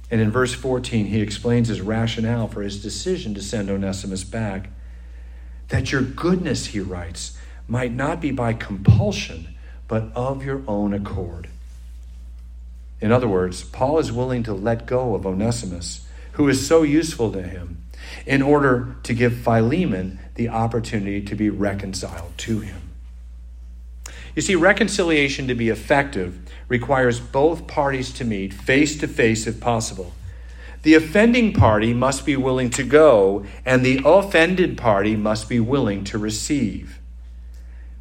And 0.10 0.22
in 0.22 0.32
verse 0.32 0.54
14, 0.54 1.08
he 1.08 1.22
explains 1.22 1.68
his 1.68 1.82
rationale 1.82 2.48
for 2.48 2.62
his 2.62 2.82
decision 2.82 3.34
to 3.34 3.42
send 3.42 3.70
Onesimus 3.70 4.24
back 4.24 4.70
that 5.70 5.92
your 5.92 6.02
goodness, 6.02 6.68
he 6.68 6.80
writes, 6.80 7.38
might 7.68 7.92
not 7.92 8.22
be 8.22 8.32
by 8.32 8.54
compulsion, 8.54 9.56
but 9.88 10.12
of 10.16 10.46
your 10.46 10.62
own 10.68 10.94
accord. 10.94 11.50
In 13.02 13.12
other 13.12 13.28
words, 13.28 13.64
Paul 13.64 14.00
is 14.00 14.12
willing 14.12 14.44
to 14.44 14.54
let 14.54 14.86
go 14.86 15.16
of 15.16 15.26
Onesimus, 15.26 16.08
who 16.34 16.48
is 16.48 16.66
so 16.66 16.84
useful 16.84 17.32
to 17.32 17.42
him, 17.42 17.83
in 18.26 18.42
order 18.42 18.96
to 19.04 19.14
give 19.14 19.36
Philemon 19.38 20.20
the 20.36 20.50
opportunity 20.50 21.22
to 21.22 21.36
be 21.36 21.50
reconciled 21.50 22.38
to 22.38 22.60
him. 22.60 22.82
You 24.36 24.42
see, 24.42 24.56
reconciliation 24.56 25.48
to 25.48 25.56
be 25.56 25.70
effective 25.70 26.40
requires 26.68 27.20
both 27.20 27.68
parties 27.68 28.12
to 28.14 28.26
meet 28.26 28.54
face 28.54 28.98
to 29.00 29.08
face 29.08 29.46
if 29.46 29.60
possible. 29.60 30.14
The 30.82 30.96
offending 30.96 31.54
party 31.54 31.94
must 31.94 32.26
be 32.26 32.36
willing 32.36 32.70
to 32.72 32.84
go, 32.84 33.46
and 33.66 33.86
the 33.86 34.02
offended 34.04 34.78
party 34.78 35.16
must 35.16 35.48
be 35.48 35.60
willing 35.60 36.04
to 36.06 36.18
receive. 36.18 37.00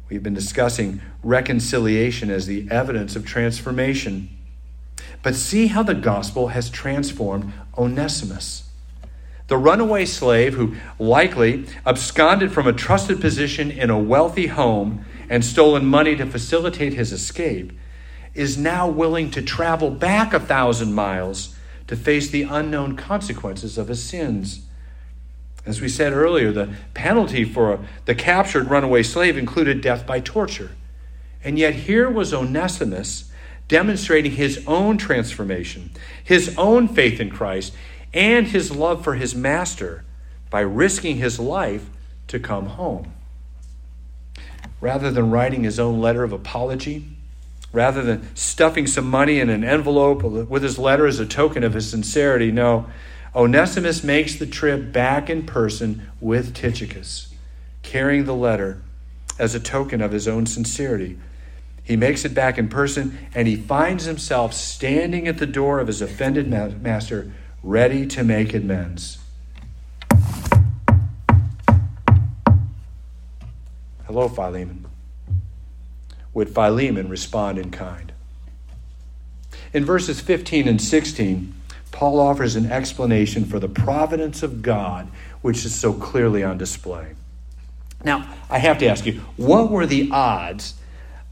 We've 0.09 0.23
been 0.23 0.33
discussing 0.33 1.01
reconciliation 1.23 2.29
as 2.29 2.45
the 2.45 2.67
evidence 2.69 3.15
of 3.15 3.25
transformation. 3.25 4.29
But 5.21 5.35
see 5.35 5.67
how 5.67 5.83
the 5.83 5.93
gospel 5.93 6.49
has 6.49 6.69
transformed 6.69 7.53
Onesimus. 7.77 8.69
The 9.53 9.59
runaway 9.59 10.05
slave 10.05 10.55
who 10.55 10.75
likely 10.97 11.67
absconded 11.85 12.51
from 12.51 12.65
a 12.65 12.73
trusted 12.73 13.21
position 13.21 13.69
in 13.69 13.91
a 13.91 13.99
wealthy 13.99 14.47
home 14.47 15.05
and 15.29 15.45
stolen 15.45 15.85
money 15.85 16.15
to 16.15 16.25
facilitate 16.25 16.93
his 16.93 17.11
escape 17.11 17.71
is 18.33 18.57
now 18.57 18.87
willing 18.87 19.29
to 19.29 19.43
travel 19.43 19.91
back 19.91 20.33
a 20.33 20.39
thousand 20.39 20.93
miles 20.95 21.55
to 21.85 21.95
face 21.95 22.31
the 22.31 22.41
unknown 22.41 22.95
consequences 22.95 23.77
of 23.77 23.89
his 23.89 24.03
sins. 24.03 24.61
As 25.67 25.81
we 25.81 25.87
said 25.87 26.13
earlier, 26.13 26.51
the 26.51 26.73
penalty 26.95 27.43
for 27.43 27.85
the 28.05 28.15
captured 28.15 28.71
runaway 28.71 29.03
slave 29.03 29.37
included 29.37 29.81
death 29.81 30.07
by 30.07 30.19
torture. 30.19 30.71
And 31.43 31.59
yet, 31.59 31.75
here 31.75 32.09
was 32.09 32.33
Onesimus 32.33 33.29
demonstrating 33.67 34.31
his 34.31 34.63
own 34.65 34.97
transformation, 34.97 35.91
his 36.23 36.55
own 36.57 36.87
faith 36.87 37.19
in 37.19 37.29
Christ, 37.29 37.73
and 38.13 38.47
his 38.47 38.71
love 38.71 39.03
for 39.03 39.15
his 39.15 39.33
master 39.33 40.03
by 40.49 40.61
risking 40.61 41.17
his 41.17 41.39
life 41.39 41.89
to 42.27 42.39
come 42.39 42.67
home. 42.67 43.13
Rather 44.79 45.09
than 45.09 45.31
writing 45.31 45.63
his 45.63 45.79
own 45.79 45.99
letter 45.99 46.23
of 46.23 46.33
apology, 46.33 47.05
rather 47.71 48.03
than 48.03 48.35
stuffing 48.35 48.85
some 48.85 49.09
money 49.09 49.39
in 49.39 49.49
an 49.49 49.63
envelope 49.63 50.21
with 50.23 50.61
his 50.61 50.77
letter 50.77 51.07
as 51.07 51.19
a 51.19 51.25
token 51.25 51.63
of 51.63 51.73
his 51.73 51.89
sincerity, 51.89 52.51
no, 52.51 52.85
Onesimus 53.35 54.03
makes 54.03 54.35
the 54.35 54.45
trip 54.45 54.91
back 54.91 55.29
in 55.29 55.43
person 55.43 56.07
with 56.21 56.53
Tychicus, 56.53 57.33
carrying 57.81 58.25
the 58.25 58.35
letter 58.35 58.81
as 59.39 59.55
a 59.55 59.59
token 59.59 60.01
of 60.01 60.11
his 60.11 60.27
own 60.27 60.45
sincerity. 60.45 61.17
He 61.83 61.95
makes 61.95 62.23
it 62.23 62.35
back 62.35 62.59
in 62.59 62.69
person, 62.69 63.17
and 63.33 63.47
he 63.47 63.55
finds 63.55 64.05
himself 64.05 64.53
standing 64.53 65.27
at 65.27 65.39
the 65.39 65.47
door 65.47 65.79
of 65.79 65.87
his 65.87 66.01
offended 66.01 66.47
master, 66.47 67.31
ready 67.63 68.05
to 68.05 68.23
make 68.23 68.53
amends. 68.53 69.19
Hello, 74.05 74.27
Philemon. 74.27 74.85
Would 76.33 76.49
Philemon 76.49 77.07
respond 77.07 77.57
in 77.57 77.71
kind? 77.71 78.11
In 79.71 79.85
verses 79.85 80.19
15 80.19 80.67
and 80.67 80.81
16, 80.81 81.55
Paul 81.91 82.19
offers 82.19 82.55
an 82.55 82.69
explanation 82.71 83.45
for 83.45 83.59
the 83.59 83.69
providence 83.69 84.43
of 84.43 84.61
God, 84.61 85.07
which 85.41 85.63
is 85.63 85.73
so 85.73 85.93
clearly 85.93 86.43
on 86.43 86.57
display. 86.57 87.13
Now, 88.03 88.27
I 88.49 88.57
have 88.57 88.77
to 88.79 88.87
ask 88.87 89.05
you, 89.05 89.21
what 89.37 89.71
were 89.71 89.85
the 89.85 90.09
odds 90.11 90.73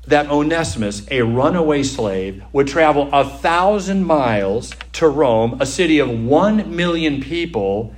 that 0.07 0.29
Onesimus, 0.29 1.05
a 1.11 1.21
runaway 1.21 1.83
slave, 1.83 2.43
would 2.51 2.67
travel 2.67 3.09
a 3.13 3.23
thousand 3.23 4.03
miles 4.03 4.73
to 4.93 5.07
Rome, 5.07 5.61
a 5.61 5.65
city 5.65 5.99
of 5.99 6.09
one 6.09 6.75
million 6.75 7.21
people, 7.21 7.93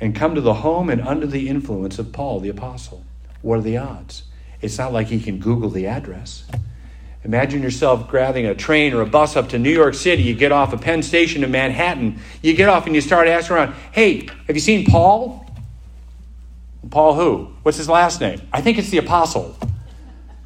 and 0.00 0.14
come 0.14 0.34
to 0.34 0.40
the 0.40 0.54
home 0.54 0.88
and 0.90 1.00
under 1.00 1.26
the 1.26 1.48
influence 1.48 1.98
of 1.98 2.12
Paul 2.12 2.40
the 2.40 2.48
Apostle? 2.48 3.04
What 3.42 3.58
are 3.58 3.62
the 3.62 3.76
odds? 3.76 4.24
It's 4.60 4.78
not 4.78 4.92
like 4.92 5.08
he 5.08 5.20
can 5.20 5.38
Google 5.38 5.68
the 5.68 5.86
address. 5.86 6.44
Imagine 7.24 7.62
yourself 7.62 8.08
grabbing 8.08 8.46
a 8.46 8.54
train 8.54 8.92
or 8.92 9.00
a 9.00 9.06
bus 9.06 9.34
up 9.34 9.48
to 9.48 9.58
New 9.58 9.72
York 9.72 9.94
City. 9.94 10.22
You 10.22 10.34
get 10.34 10.52
off 10.52 10.72
a 10.72 10.76
Penn 10.76 11.02
Station 11.02 11.42
in 11.42 11.50
Manhattan. 11.50 12.20
You 12.42 12.54
get 12.54 12.68
off 12.68 12.86
and 12.86 12.94
you 12.94 13.00
start 13.00 13.28
asking 13.28 13.56
around, 13.56 13.74
hey, 13.92 14.28
have 14.46 14.54
you 14.54 14.60
seen 14.60 14.84
Paul? 14.86 15.46
Paul 16.90 17.14
who? 17.14 17.52
What's 17.62 17.78
his 17.78 17.88
last 17.88 18.20
name? 18.20 18.42
I 18.52 18.60
think 18.60 18.78
it's 18.78 18.90
the 18.90 18.98
Apostle. 18.98 19.56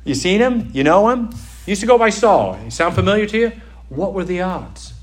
You 0.05 0.15
seen 0.15 0.41
him? 0.41 0.71
You 0.73 0.85
know 0.85 1.09
him? 1.09 1.31
He 1.65 1.73
used 1.73 1.81
to 1.83 1.87
go 1.87 1.99
by 1.99 2.11
Saul. 2.11 2.55
He 2.55 2.71
sound 2.71 2.95
familiar 2.95 3.27
to 3.27 3.39
you? 3.39 3.53
What 3.89 4.15
were 4.15 4.25
the 4.25 4.41
odds? 4.41 4.95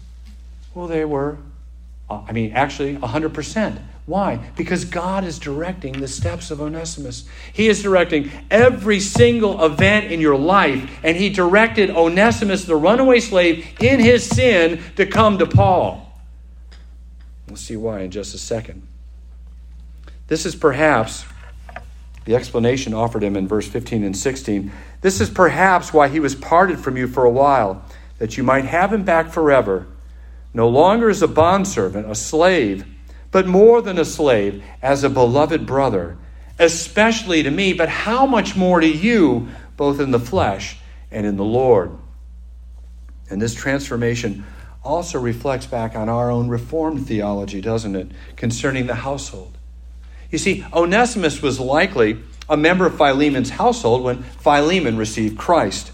Well, 0.73 0.87
they 0.87 1.05
were, 1.05 1.37
uh, 2.09 2.23
I 2.27 2.31
mean, 2.31 2.51
actually, 2.53 2.95
100%. 2.95 3.79
Why? 4.05 4.37
Because 4.55 4.85
God 4.85 5.23
is 5.23 5.39
directing 5.39 5.99
the 5.99 6.07
steps 6.07 6.51
of 6.51 6.61
Onesimus. 6.61 7.27
He 7.53 7.67
is 7.67 7.81
directing 7.81 8.31
every 8.51 8.99
single 8.99 9.63
event 9.65 10.11
in 10.11 10.21
your 10.21 10.37
life, 10.37 10.99
and 11.03 11.17
He 11.17 11.29
directed 11.29 11.89
Onesimus, 11.89 12.65
the 12.65 12.75
runaway 12.75 13.19
slave, 13.19 13.65
in 13.79 13.99
his 13.99 14.27
sin 14.27 14.81
to 14.95 15.07
come 15.07 15.39
to 15.39 15.47
Paul. 15.47 16.13
We'll 17.47 17.57
see 17.57 17.77
why 17.77 18.01
in 18.01 18.11
just 18.11 18.35
a 18.35 18.37
second. 18.37 18.87
This 20.27 20.45
is 20.45 20.55
perhaps 20.55 21.25
the 22.25 22.35
explanation 22.35 22.93
offered 22.93 23.23
him 23.23 23.35
in 23.35 23.47
verse 23.47 23.67
15 23.67 24.03
and 24.03 24.17
16. 24.17 24.71
This 25.01 25.21
is 25.21 25.29
perhaps 25.29 25.93
why 25.93 26.09
he 26.09 26.19
was 26.19 26.35
parted 26.35 26.79
from 26.79 26.97
you 26.97 27.07
for 27.07 27.23
a 27.23 27.29
while, 27.29 27.83
that 28.17 28.37
you 28.37 28.43
might 28.43 28.65
have 28.65 28.91
him 28.91 29.03
back 29.03 29.29
forever, 29.29 29.87
no 30.53 30.67
longer 30.67 31.09
as 31.09 31.21
a 31.21 31.27
bondservant, 31.27 32.09
a 32.09 32.15
slave 32.15 32.85
but 33.35 33.45
more 33.45 33.81
than 33.81 33.99
a 33.99 34.05
slave, 34.05 34.63
as 34.81 35.03
a 35.03 35.09
beloved 35.09 35.65
brother, 35.65 36.17
especially 36.57 37.43
to 37.43 37.51
me, 37.51 37.73
but 37.73 37.89
how 37.89 38.25
much 38.25 38.55
more 38.55 38.79
to 38.79 38.87
you, 38.87 39.49
both 39.75 39.99
in 39.99 40.11
the 40.11 40.19
flesh 40.21 40.77
and 41.11 41.25
in 41.25 41.35
the 41.35 41.43
Lord. 41.43 41.91
And 43.29 43.41
this 43.41 43.53
transformation 43.53 44.45
also 44.85 45.19
reflects 45.19 45.65
back 45.65 45.97
on 45.97 46.07
our 46.07 46.31
own 46.31 46.47
Reformed 46.47 47.07
theology, 47.07 47.59
doesn't 47.59 47.97
it, 47.97 48.09
concerning 48.37 48.87
the 48.87 48.95
household. 48.95 49.54
You 50.31 50.37
see, 50.37 50.65
Onesimus 50.73 51.41
was 51.41 51.59
likely 51.59 52.19
a 52.49 52.57
member 52.57 52.85
of 52.85 52.97
Philemon's 52.97 53.51
household 53.51 54.03
when 54.03 54.23
Philemon 54.23 54.97
received 54.97 55.37
Christ. 55.37 55.91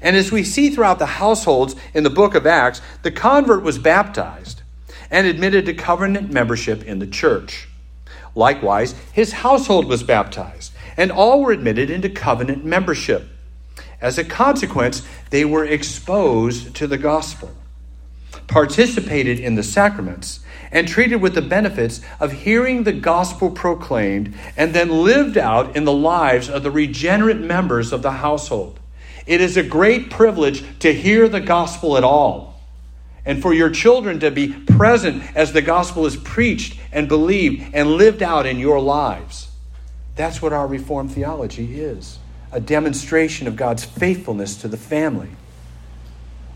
And 0.00 0.16
as 0.16 0.32
we 0.32 0.44
see 0.44 0.70
throughout 0.70 0.98
the 0.98 1.06
households 1.06 1.76
in 1.92 2.04
the 2.04 2.10
book 2.10 2.34
of 2.34 2.46
Acts, 2.46 2.80
the 3.02 3.10
convert 3.10 3.62
was 3.62 3.78
baptized 3.78 4.62
and 5.10 5.26
admitted 5.26 5.66
to 5.66 5.74
covenant 5.74 6.32
membership 6.32 6.82
in 6.84 6.98
the 6.98 7.06
church. 7.06 7.68
Likewise, 8.34 8.94
his 9.12 9.32
household 9.32 9.86
was 9.86 10.02
baptized, 10.02 10.72
and 10.96 11.12
all 11.12 11.42
were 11.42 11.52
admitted 11.52 11.90
into 11.90 12.08
covenant 12.08 12.64
membership. 12.64 13.28
As 14.00 14.18
a 14.18 14.24
consequence, 14.24 15.02
they 15.30 15.44
were 15.44 15.64
exposed 15.64 16.74
to 16.76 16.86
the 16.86 16.98
gospel, 16.98 17.52
participated 18.48 19.38
in 19.38 19.54
the 19.54 19.62
sacraments, 19.62 20.40
and 20.74 20.86
treated 20.88 21.16
with 21.16 21.34
the 21.34 21.40
benefits 21.40 22.02
of 22.20 22.32
hearing 22.32 22.82
the 22.82 22.92
gospel 22.92 23.50
proclaimed 23.50 24.34
and 24.56 24.74
then 24.74 24.90
lived 24.90 25.38
out 25.38 25.74
in 25.74 25.84
the 25.84 25.92
lives 25.92 26.50
of 26.50 26.62
the 26.62 26.70
regenerate 26.70 27.40
members 27.40 27.92
of 27.92 28.02
the 28.02 28.10
household. 28.10 28.78
It 29.26 29.40
is 29.40 29.56
a 29.56 29.62
great 29.62 30.10
privilege 30.10 30.62
to 30.80 30.92
hear 30.92 31.28
the 31.28 31.40
gospel 31.40 31.96
at 31.96 32.04
all 32.04 32.60
and 33.24 33.40
for 33.40 33.54
your 33.54 33.70
children 33.70 34.20
to 34.20 34.30
be 34.30 34.52
present 34.52 35.22
as 35.34 35.52
the 35.52 35.62
gospel 35.62 36.04
is 36.04 36.16
preached 36.16 36.78
and 36.92 37.08
believed 37.08 37.74
and 37.74 37.92
lived 37.92 38.22
out 38.22 38.44
in 38.44 38.58
your 38.58 38.80
lives. 38.80 39.48
That's 40.16 40.42
what 40.42 40.52
our 40.52 40.66
Reformed 40.66 41.12
theology 41.12 41.80
is 41.80 42.18
a 42.52 42.60
demonstration 42.60 43.48
of 43.48 43.56
God's 43.56 43.84
faithfulness 43.84 44.56
to 44.58 44.68
the 44.68 44.76
family. 44.76 45.30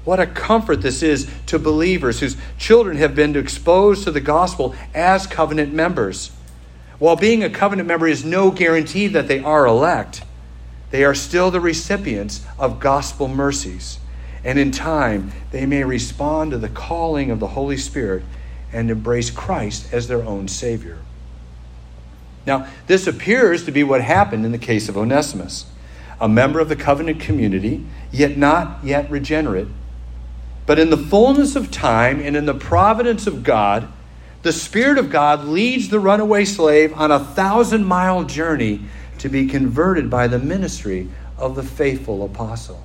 What 0.08 0.20
a 0.20 0.26
comfort 0.26 0.80
this 0.80 1.02
is 1.02 1.28
to 1.48 1.58
believers 1.58 2.20
whose 2.20 2.38
children 2.56 2.96
have 2.96 3.14
been 3.14 3.36
exposed 3.36 4.04
to 4.04 4.10
the 4.10 4.22
gospel 4.22 4.74
as 4.94 5.26
covenant 5.26 5.74
members. 5.74 6.30
While 6.98 7.16
being 7.16 7.44
a 7.44 7.50
covenant 7.50 7.88
member 7.88 8.08
is 8.08 8.24
no 8.24 8.50
guarantee 8.50 9.08
that 9.08 9.28
they 9.28 9.40
are 9.40 9.66
elect, 9.66 10.22
they 10.92 11.04
are 11.04 11.14
still 11.14 11.50
the 11.50 11.60
recipients 11.60 12.42
of 12.58 12.80
gospel 12.80 13.28
mercies 13.28 13.98
and 14.42 14.58
in 14.58 14.70
time 14.70 15.30
they 15.50 15.66
may 15.66 15.84
respond 15.84 16.52
to 16.52 16.56
the 16.56 16.70
calling 16.70 17.30
of 17.30 17.38
the 17.38 17.48
Holy 17.48 17.76
Spirit 17.76 18.22
and 18.72 18.90
embrace 18.90 19.28
Christ 19.30 19.92
as 19.92 20.08
their 20.08 20.24
own 20.24 20.48
Savior. 20.48 21.00
Now, 22.46 22.66
this 22.86 23.06
appears 23.06 23.66
to 23.66 23.72
be 23.72 23.84
what 23.84 24.00
happened 24.00 24.46
in 24.46 24.52
the 24.52 24.58
case 24.58 24.88
of 24.88 24.96
Onesimus, 24.96 25.66
a 26.18 26.30
member 26.30 26.60
of 26.60 26.70
the 26.70 26.76
covenant 26.76 27.20
community, 27.20 27.84
yet 28.10 28.38
not 28.38 28.82
yet 28.82 29.10
regenerate. 29.10 29.68
But 30.68 30.78
in 30.78 30.90
the 30.90 30.98
fullness 30.98 31.57
of 31.57 31.70
time 31.70 32.20
and 32.20 32.37
in 32.37 32.44
the 32.44 32.52
providence 32.52 33.26
of 33.26 33.42
God, 33.42 33.88
the 34.42 34.52
Spirit 34.52 34.98
of 34.98 35.09
God 35.09 35.46
leads 35.46 35.88
the 35.88 35.98
runaway 35.98 36.44
slave 36.44 36.92
on 36.92 37.11
a 37.11 37.18
thousand 37.18 37.87
mile 37.87 38.24
journey 38.24 38.83
to 39.16 39.31
be 39.31 39.46
converted 39.46 40.11
by 40.11 40.28
the 40.28 40.38
ministry 40.38 41.09
of 41.38 41.54
the 41.54 41.62
faithful 41.62 42.22
apostle. 42.22 42.85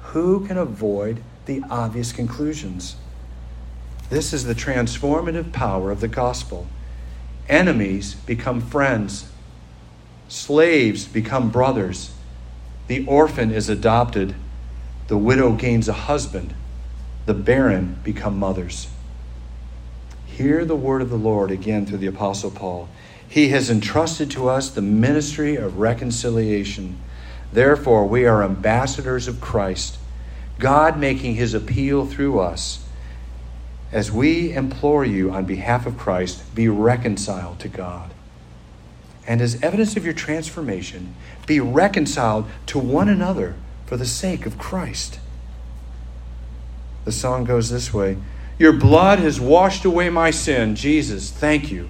Who 0.00 0.44
can 0.48 0.58
avoid 0.58 1.22
the 1.46 1.62
obvious 1.70 2.10
conclusions? 2.10 2.96
This 4.10 4.32
is 4.32 4.42
the 4.42 4.54
transformative 4.56 5.52
power 5.52 5.92
of 5.92 6.00
the 6.00 6.08
gospel. 6.08 6.66
Enemies 7.48 8.14
become 8.14 8.60
friends, 8.60 9.30
slaves 10.26 11.04
become 11.04 11.50
brothers, 11.50 12.12
the 12.88 13.06
orphan 13.06 13.52
is 13.52 13.68
adopted, 13.68 14.34
the 15.06 15.16
widow 15.16 15.52
gains 15.52 15.88
a 15.88 15.92
husband, 15.92 16.52
the 17.26 17.34
barren 17.34 17.98
become 18.04 18.38
mothers. 18.38 18.88
Hear 20.26 20.64
the 20.64 20.76
word 20.76 21.02
of 21.02 21.10
the 21.10 21.16
Lord 21.16 21.50
again 21.50 21.86
through 21.86 21.98
the 21.98 22.06
Apostle 22.06 22.50
Paul. 22.50 22.88
He 23.28 23.48
has 23.48 23.70
entrusted 23.70 24.30
to 24.32 24.48
us 24.48 24.70
the 24.70 24.82
ministry 24.82 25.56
of 25.56 25.78
reconciliation. 25.78 26.98
Therefore, 27.52 28.06
we 28.06 28.24
are 28.26 28.42
ambassadors 28.42 29.28
of 29.28 29.40
Christ 29.40 29.98
God 30.58 30.96
making 30.96 31.34
his 31.34 31.54
appeal 31.54 32.06
through 32.06 32.38
us 32.38 32.84
as 33.90 34.10
we 34.10 34.52
implore 34.52 35.04
you 35.04 35.30
on 35.30 35.44
behalf 35.44 35.86
of 35.86 35.98
Christ, 35.98 36.54
be 36.54 36.68
reconciled 36.68 37.58
to 37.60 37.68
God. 37.68 38.10
And 39.26 39.40
as 39.40 39.62
evidence 39.62 39.96
of 39.96 40.04
your 40.04 40.14
transformation, 40.14 41.14
be 41.46 41.60
reconciled 41.60 42.46
to 42.66 42.78
one 42.78 43.08
another 43.08 43.54
for 43.86 43.96
the 43.96 44.06
sake 44.06 44.46
of 44.46 44.56
Christ. 44.56 45.18
The 47.04 47.12
song 47.12 47.44
goes 47.44 47.70
this 47.70 47.92
way 47.92 48.16
Your 48.58 48.72
blood 48.72 49.18
has 49.18 49.40
washed 49.40 49.84
away 49.84 50.10
my 50.10 50.30
sin. 50.30 50.76
Jesus, 50.76 51.30
thank 51.30 51.70
you. 51.70 51.88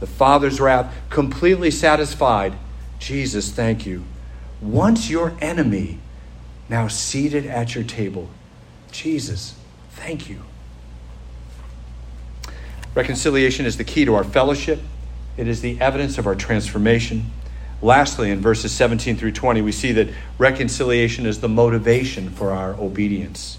The 0.00 0.06
Father's 0.06 0.60
wrath 0.60 0.94
completely 1.10 1.70
satisfied. 1.70 2.54
Jesus, 2.98 3.50
thank 3.50 3.86
you. 3.86 4.04
Once 4.60 5.10
your 5.10 5.36
enemy, 5.40 5.98
now 6.68 6.88
seated 6.88 7.46
at 7.46 7.74
your 7.74 7.84
table. 7.84 8.28
Jesus, 8.90 9.54
thank 9.90 10.28
you. 10.28 10.42
Reconciliation 12.94 13.66
is 13.66 13.76
the 13.76 13.84
key 13.84 14.04
to 14.04 14.14
our 14.14 14.24
fellowship, 14.24 14.80
it 15.36 15.46
is 15.46 15.60
the 15.60 15.80
evidence 15.80 16.18
of 16.18 16.26
our 16.26 16.34
transformation. 16.34 17.30
Lastly, 17.80 18.32
in 18.32 18.40
verses 18.40 18.72
17 18.72 19.16
through 19.16 19.30
20, 19.30 19.62
we 19.62 19.70
see 19.70 19.92
that 19.92 20.08
reconciliation 20.36 21.26
is 21.26 21.40
the 21.40 21.48
motivation 21.48 22.30
for 22.30 22.50
our 22.50 22.74
obedience. 22.74 23.58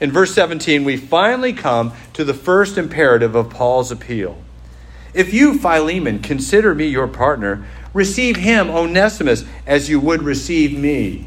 In 0.00 0.12
verse 0.12 0.34
17, 0.34 0.84
we 0.84 0.96
finally 0.96 1.52
come 1.52 1.92
to 2.12 2.24
the 2.24 2.34
first 2.34 2.76
imperative 2.76 3.34
of 3.34 3.50
Paul's 3.50 3.90
appeal. 3.90 4.38
If 5.14 5.32
you, 5.32 5.58
Philemon, 5.58 6.20
consider 6.20 6.74
me 6.74 6.86
your 6.86 7.08
partner, 7.08 7.66
receive 7.94 8.36
him, 8.36 8.68
Onesimus, 8.68 9.44
as 9.66 9.88
you 9.88 9.98
would 10.00 10.22
receive 10.22 10.78
me. 10.78 11.26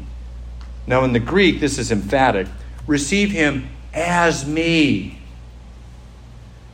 Now, 0.86 1.04
in 1.04 1.12
the 1.12 1.20
Greek, 1.20 1.60
this 1.60 1.78
is 1.78 1.90
emphatic 1.90 2.46
receive 2.86 3.30
him 3.30 3.68
as 3.94 4.46
me. 4.46 5.18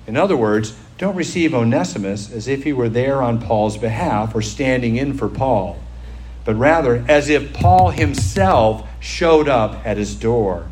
In 0.07 0.17
other 0.17 0.37
words, 0.37 0.75
don't 0.99 1.15
receive 1.15 1.55
Onesimus 1.55 2.33
as 2.33 2.49
if 2.49 2.65
he 2.65 2.73
were 2.73 2.89
there 2.89 3.23
on 3.23 3.41
Paul's 3.41 3.77
behalf 3.77 4.35
or 4.35 4.41
standing 4.41 4.97
in 4.97 5.13
for 5.13 5.29
Paul, 5.29 5.79
but 6.45 6.55
rather 6.55 7.05
as 7.07 7.29
if 7.29 7.53
Paul 7.53 7.91
himself 7.91 8.89
showed 8.99 9.49
up 9.49 9.85
at 9.85 9.99
his 9.99 10.15
door. 10.15 10.69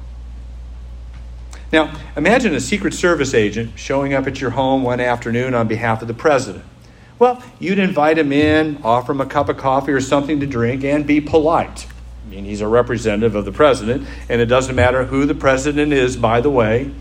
Now, 1.75 1.93
imagine 2.17 2.55
a 2.55 2.61
Secret 2.61 2.95
Service 2.95 3.35
agent 3.35 3.77
showing 3.77 4.15
up 4.15 4.29
at 4.29 4.41
your 4.41 4.51
home 4.51 4.85
one 4.85 5.01
afternoon 5.01 5.55
on 5.55 5.67
behalf 5.67 6.03
of 6.03 6.07
the 6.07 6.15
president. 6.15 6.65
Well, 7.19 7.43
you'd 7.59 7.81
invite 7.81 8.17
him 8.17 8.33
in, 8.33 8.81
offer 8.85 9.11
him 9.11 9.21
a 9.21 9.27
cup 9.27 9.49
of 9.49 9.57
coffee 9.57 9.91
or 9.91 10.01
something 10.01 10.39
to 10.39 10.47
drink, 10.47 10.85
and 10.85 11.05
be 11.05 11.21
polite. 11.21 11.89
I 12.25 12.31
mean, 12.31 12.45
he's 12.45 12.61
a 12.61 12.69
representative 12.69 13.35
of 13.35 13.45
the 13.45 13.51
president, 13.51 14.07
and 14.29 14.41
it 14.41 14.47
doesn't 14.47 14.77
matter 14.77 15.07
who 15.07 15.27
the 15.27 15.35
president 15.35 15.93
is, 15.93 16.17
by 16.17 16.41
the 16.41 16.49
way. 16.49 16.93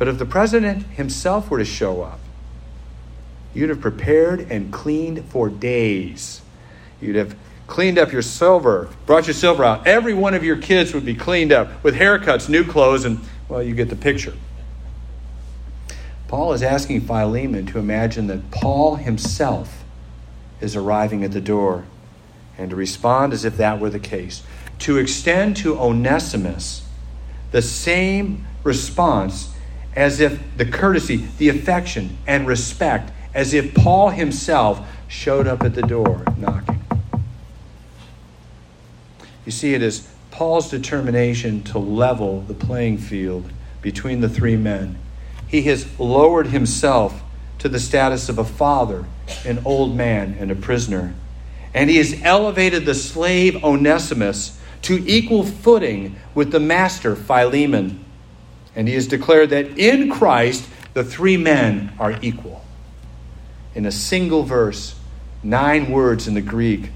But 0.00 0.08
if 0.08 0.18
the 0.18 0.26
president 0.26 0.84
himself 0.88 1.48
were 1.48 1.58
to 1.58 1.64
show 1.64 2.02
up, 2.02 2.18
you'd 3.54 3.68
have 3.68 3.80
prepared 3.80 4.50
and 4.50 4.72
cleaned 4.72 5.26
for 5.26 5.48
days. 5.48 6.42
You'd 7.00 7.14
have 7.14 7.36
cleaned 7.70 7.98
up 7.98 8.12
your 8.12 8.20
silver, 8.20 8.90
brought 9.06 9.26
your 9.26 9.34
silver 9.34 9.64
out. 9.64 9.86
Every 9.86 10.12
one 10.12 10.34
of 10.34 10.44
your 10.44 10.56
kids 10.56 10.92
would 10.92 11.04
be 11.04 11.14
cleaned 11.14 11.52
up 11.52 11.82
with 11.82 11.94
haircuts, 11.94 12.48
new 12.48 12.64
clothes, 12.64 13.04
and, 13.04 13.20
well, 13.48 13.62
you 13.62 13.74
get 13.74 13.88
the 13.88 13.96
picture. 13.96 14.34
Paul 16.28 16.52
is 16.52 16.62
asking 16.62 17.02
Philemon 17.02 17.66
to 17.66 17.78
imagine 17.78 18.26
that 18.26 18.50
Paul 18.50 18.96
himself 18.96 19.84
is 20.60 20.76
arriving 20.76 21.24
at 21.24 21.32
the 21.32 21.40
door 21.40 21.84
and 22.58 22.70
to 22.70 22.76
respond 22.76 23.32
as 23.32 23.44
if 23.44 23.56
that 23.56 23.80
were 23.80 23.88
the 23.88 24.00
case. 24.00 24.42
To 24.80 24.98
extend 24.98 25.56
to 25.58 25.78
Onesimus 25.78 26.86
the 27.52 27.62
same 27.62 28.46
response 28.64 29.54
as 29.94 30.20
if 30.20 30.40
the 30.56 30.66
courtesy, 30.66 31.28
the 31.38 31.48
affection, 31.48 32.18
and 32.26 32.46
respect, 32.46 33.12
as 33.32 33.54
if 33.54 33.74
Paul 33.74 34.10
himself 34.10 34.86
showed 35.08 35.46
up 35.46 35.62
at 35.62 35.74
the 35.74 35.82
door 35.82 36.24
knocking. 36.36 36.79
You 39.44 39.52
see, 39.52 39.74
it 39.74 39.82
is 39.82 40.08
Paul's 40.30 40.70
determination 40.70 41.62
to 41.64 41.78
level 41.78 42.42
the 42.42 42.54
playing 42.54 42.98
field 42.98 43.50
between 43.82 44.20
the 44.20 44.28
three 44.28 44.56
men. 44.56 44.98
He 45.48 45.62
has 45.62 45.98
lowered 45.98 46.48
himself 46.48 47.22
to 47.58 47.68
the 47.68 47.80
status 47.80 48.28
of 48.28 48.38
a 48.38 48.44
father, 48.44 49.04
an 49.44 49.60
old 49.64 49.96
man, 49.96 50.36
and 50.38 50.50
a 50.50 50.54
prisoner. 50.54 51.14
And 51.74 51.90
he 51.90 51.96
has 51.96 52.20
elevated 52.22 52.84
the 52.84 52.94
slave 52.94 53.62
Onesimus 53.64 54.58
to 54.82 55.04
equal 55.06 55.44
footing 55.44 56.16
with 56.34 56.52
the 56.52 56.60
master 56.60 57.14
Philemon. 57.14 58.04
And 58.74 58.88
he 58.88 58.94
has 58.94 59.06
declared 59.06 59.50
that 59.50 59.78
in 59.78 60.10
Christ, 60.10 60.68
the 60.94 61.04
three 61.04 61.36
men 61.36 61.92
are 61.98 62.18
equal. 62.22 62.64
In 63.74 63.86
a 63.86 63.92
single 63.92 64.42
verse, 64.42 64.94
nine 65.42 65.90
words 65.90 66.26
in 66.26 66.34
the 66.34 66.40
Greek, 66.40 66.90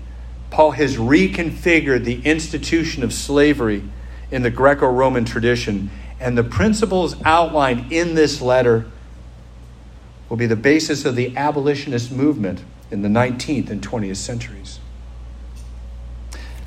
Paul 0.54 0.70
has 0.70 0.98
reconfigured 0.98 2.04
the 2.04 2.22
institution 2.24 3.02
of 3.02 3.12
slavery 3.12 3.82
in 4.30 4.42
the 4.42 4.50
Greco 4.50 4.86
Roman 4.86 5.24
tradition, 5.24 5.90
and 6.20 6.38
the 6.38 6.44
principles 6.44 7.20
outlined 7.24 7.90
in 7.92 8.14
this 8.14 8.40
letter 8.40 8.86
will 10.28 10.36
be 10.36 10.46
the 10.46 10.54
basis 10.54 11.04
of 11.04 11.16
the 11.16 11.36
abolitionist 11.36 12.12
movement 12.12 12.62
in 12.92 13.02
the 13.02 13.08
19th 13.08 13.68
and 13.68 13.82
20th 13.82 14.14
centuries. 14.14 14.78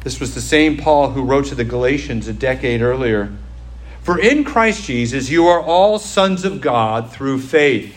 This 0.04 0.20
was 0.20 0.36
the 0.36 0.42
same 0.42 0.76
Paul 0.76 1.12
who 1.12 1.24
wrote 1.24 1.46
to 1.46 1.56
the 1.56 1.64
Galatians 1.64 2.28
a 2.28 2.34
decade 2.34 2.82
earlier 2.82 3.32
for 4.02 4.20
in 4.20 4.44
Christ 4.44 4.84
Jesus 4.84 5.30
you 5.30 5.48
are 5.48 5.62
all 5.62 5.98
sons 5.98 6.44
of 6.44 6.60
God 6.60 7.10
through 7.10 7.40
faith. 7.40 7.96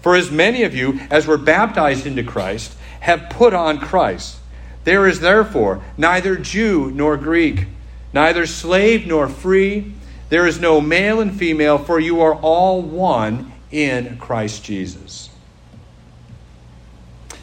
For 0.00 0.16
as 0.16 0.30
many 0.30 0.62
of 0.62 0.74
you 0.74 0.98
as 1.10 1.26
were 1.26 1.36
baptized 1.36 2.06
into 2.06 2.22
Christ 2.22 2.74
have 3.00 3.28
put 3.28 3.52
on 3.52 3.78
Christ. 3.80 4.39
There 4.84 5.06
is 5.06 5.20
therefore 5.20 5.82
neither 5.96 6.36
Jew 6.36 6.90
nor 6.90 7.16
Greek, 7.16 7.66
neither 8.12 8.46
slave 8.46 9.06
nor 9.06 9.28
free. 9.28 9.92
There 10.28 10.46
is 10.46 10.60
no 10.60 10.80
male 10.80 11.20
and 11.20 11.36
female, 11.36 11.78
for 11.78 11.98
you 11.98 12.20
are 12.20 12.34
all 12.34 12.80
one 12.80 13.52
in 13.70 14.16
Christ 14.18 14.64
Jesus. 14.64 15.30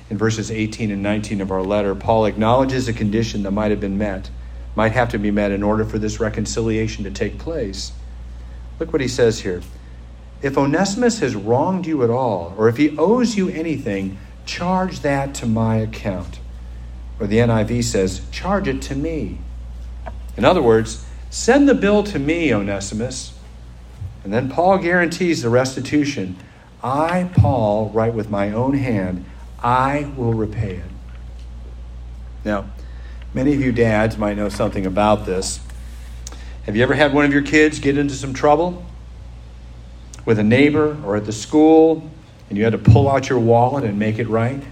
In 0.10 0.18
verses 0.18 0.50
18 0.50 0.90
and 0.90 1.04
19 1.04 1.42
of 1.42 1.52
our 1.52 1.62
letter, 1.62 1.94
Paul 1.94 2.26
acknowledges 2.26 2.88
a 2.88 2.94
condition 2.94 3.44
that 3.44 3.52
might 3.52 3.72
have 3.72 3.82
been 3.82 3.98
met 3.98 4.30
might 4.78 4.92
have 4.92 5.10
to 5.10 5.18
be 5.18 5.32
met 5.32 5.52
in 5.52 5.64
order 5.64 5.84
for 5.84 5.98
this 5.98 6.20
reconciliation 6.20 7.04
to 7.04 7.10
take 7.10 7.40
place. 7.40 7.92
Look 8.80 8.94
what 8.94 9.02
he 9.02 9.08
says 9.08 9.40
here. 9.40 9.64
If 10.44 10.56
Onesimus 10.56 11.20
has 11.20 11.36
wronged 11.36 11.88
you 11.88 12.04
at 12.04 12.12
all, 12.12 12.54
or 12.60 12.70
if 12.70 12.78
he 12.78 12.96
owes 12.96 13.36
you 13.36 13.50
anything, 13.50 14.20
charge 14.46 15.00
that 15.00 15.34
to 15.36 15.48
my 15.48 15.78
account. 15.78 16.40
Or 17.20 17.28
the 17.28 17.38
NIV 17.38 17.84
says, 17.84 18.22
charge 18.32 18.68
it 18.68 18.82
to 18.84 18.96
me. 18.96 19.40
In 20.36 20.46
other 20.46 20.62
words, 20.62 21.06
send 21.30 21.68
the 21.68 21.76
bill 21.76 22.04
to 22.04 22.20
me, 22.20 22.54
Onesimus. 22.54 23.34
And 24.24 24.34
then 24.34 24.50
Paul 24.50 24.78
guarantees 24.78 25.42
the 25.42 25.50
restitution. 25.50 26.38
I, 26.84 27.30
Paul, 27.34 27.90
write 27.90 28.14
with 28.14 28.30
my 28.30 28.52
own 28.52 28.76
hand, 28.76 29.26
I 29.64 30.12
will 30.16 30.34
repay 30.34 30.76
it. 30.76 30.92
Now, 32.46 32.66
Many 33.38 33.54
of 33.54 33.62
you 33.62 33.72
dads 33.72 34.18
might 34.18 34.36
know 34.36 34.50
something 34.50 34.88
about 34.88 35.28
this. 35.28 35.60
Have 36.66 36.76
you 36.76 36.82
ever 36.82 36.96
had 36.96 37.14
one 37.14 37.24
of 37.26 37.32
your 37.32 37.44
kids 37.44 37.78
get 37.78 37.96
into 37.96 38.16
some 38.16 38.34
trouble 38.34 38.84
with 40.26 40.40
a 40.40 40.44
neighbor 40.44 40.98
or 41.06 41.16
at 41.16 41.26
the 41.26 41.32
school 41.32 42.10
and 42.50 42.58
you 42.58 42.64
had 42.64 42.74
to 42.74 42.80
pull 42.80 43.08
out 43.08 43.30
your 43.30 43.38
wallet 43.38 43.84
and 43.84 44.00
make 44.00 44.18
it 44.18 44.28
right? 44.28 44.64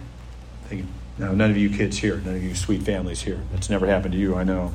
Now, 1.17 1.31
none 1.31 1.49
of 1.49 1.57
you 1.57 1.69
kids 1.69 1.97
here, 1.97 2.17
none 2.17 2.35
of 2.35 2.43
you 2.43 2.55
sweet 2.55 2.83
families 2.83 3.21
here. 3.21 3.39
That's 3.51 3.69
never 3.69 3.87
happened 3.87 4.13
to 4.13 4.19
you, 4.19 4.35
I 4.35 4.43
know. 4.43 4.73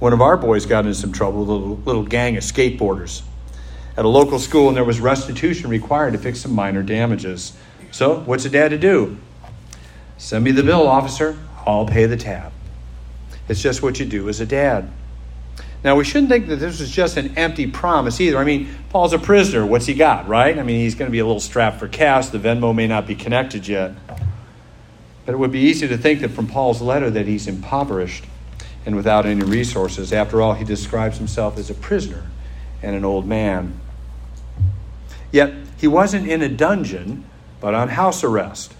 One 0.00 0.12
of 0.12 0.20
our 0.20 0.36
boys 0.36 0.66
got 0.66 0.86
into 0.86 0.94
some 0.96 1.12
trouble 1.12 1.40
with 1.40 1.48
a 1.48 1.52
little, 1.52 1.76
little 1.76 2.02
gang 2.02 2.36
of 2.36 2.42
skateboarders 2.42 3.22
at 3.96 4.04
a 4.04 4.08
local 4.08 4.40
school, 4.40 4.68
and 4.68 4.76
there 4.76 4.84
was 4.84 4.98
restitution 4.98 5.70
required 5.70 6.14
to 6.14 6.18
fix 6.18 6.40
some 6.40 6.52
minor 6.52 6.82
damages. 6.82 7.56
So, 7.92 8.20
what's 8.20 8.44
a 8.44 8.50
dad 8.50 8.70
to 8.70 8.78
do? 8.78 9.18
Send 10.18 10.42
me 10.42 10.50
the 10.50 10.64
bill, 10.64 10.88
officer. 10.88 11.38
I'll 11.64 11.86
pay 11.86 12.06
the 12.06 12.16
tab. 12.16 12.52
It's 13.48 13.62
just 13.62 13.82
what 13.82 14.00
you 14.00 14.06
do 14.06 14.28
as 14.28 14.40
a 14.40 14.46
dad. 14.46 14.90
Now, 15.84 15.96
we 15.96 16.04
shouldn't 16.04 16.30
think 16.30 16.48
that 16.48 16.56
this 16.56 16.80
was 16.80 16.90
just 16.90 17.16
an 17.18 17.36
empty 17.36 17.66
promise 17.66 18.20
either. 18.20 18.38
I 18.38 18.44
mean, 18.44 18.74
Paul's 18.88 19.12
a 19.12 19.18
prisoner. 19.18 19.64
What's 19.66 19.86
he 19.86 19.94
got, 19.94 20.26
right? 20.26 20.58
I 20.58 20.62
mean, 20.62 20.80
he's 20.80 20.94
going 20.94 21.08
to 21.08 21.12
be 21.12 21.18
a 21.18 21.26
little 21.26 21.40
strapped 21.40 21.78
for 21.78 21.88
cash. 21.88 22.28
The 22.28 22.38
Venmo 22.38 22.74
may 22.74 22.86
not 22.86 23.06
be 23.06 23.14
connected 23.14 23.68
yet. 23.68 23.92
But 25.24 25.34
it 25.34 25.38
would 25.38 25.52
be 25.52 25.60
easy 25.60 25.88
to 25.88 25.96
think 25.96 26.20
that 26.20 26.30
from 26.30 26.46
Paul's 26.46 26.82
letter 26.82 27.10
that 27.10 27.26
he's 27.26 27.46
impoverished 27.46 28.24
and 28.86 28.94
without 28.94 29.24
any 29.24 29.42
resources. 29.42 30.12
After 30.12 30.42
all, 30.42 30.54
he 30.54 30.64
describes 30.64 31.18
himself 31.18 31.56
as 31.58 31.70
a 31.70 31.74
prisoner 31.74 32.30
and 32.82 32.94
an 32.94 33.04
old 33.04 33.26
man. 33.26 33.80
Yet, 35.32 35.54
he 35.78 35.88
wasn't 35.88 36.28
in 36.28 36.42
a 36.42 36.48
dungeon, 36.48 37.24
but 37.60 37.74
on 37.74 37.88
house 37.88 38.22
arrest. 38.22 38.74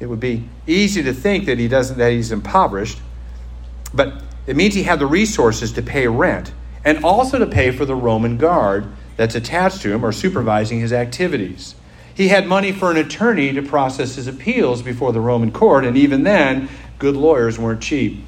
It 0.00 0.06
would 0.06 0.20
be 0.20 0.48
easy 0.66 1.02
to 1.02 1.12
think 1.12 1.46
that 1.46 1.58
he 1.58 1.68
doesn't 1.68 1.98
that 1.98 2.12
he's 2.12 2.32
impoverished, 2.32 3.00
but 3.94 4.22
It 4.46 4.54
means 4.54 4.74
he 4.74 4.84
had 4.84 5.00
the 5.00 5.06
resources 5.06 5.72
to 5.72 5.82
pay 5.82 6.06
rent 6.06 6.52
and 6.84 7.04
also 7.04 7.38
to 7.38 7.46
pay 7.46 7.72
for 7.72 7.84
the 7.84 7.96
Roman 7.96 8.38
guard 8.38 8.86
that's 9.16 9.34
attached 9.34 9.82
to 9.82 9.92
him 9.92 10.04
or 10.04 10.12
supervising 10.12 10.80
his 10.80 10.92
activities. 10.92 11.74
He 12.16 12.28
had 12.28 12.46
money 12.46 12.72
for 12.72 12.90
an 12.90 12.96
attorney 12.96 13.52
to 13.52 13.60
process 13.60 14.14
his 14.14 14.26
appeals 14.26 14.80
before 14.80 15.12
the 15.12 15.20
Roman 15.20 15.52
court, 15.52 15.84
and 15.84 15.98
even 15.98 16.22
then, 16.22 16.70
good 16.98 17.14
lawyers 17.14 17.58
weren't 17.58 17.82
cheap. 17.82 18.24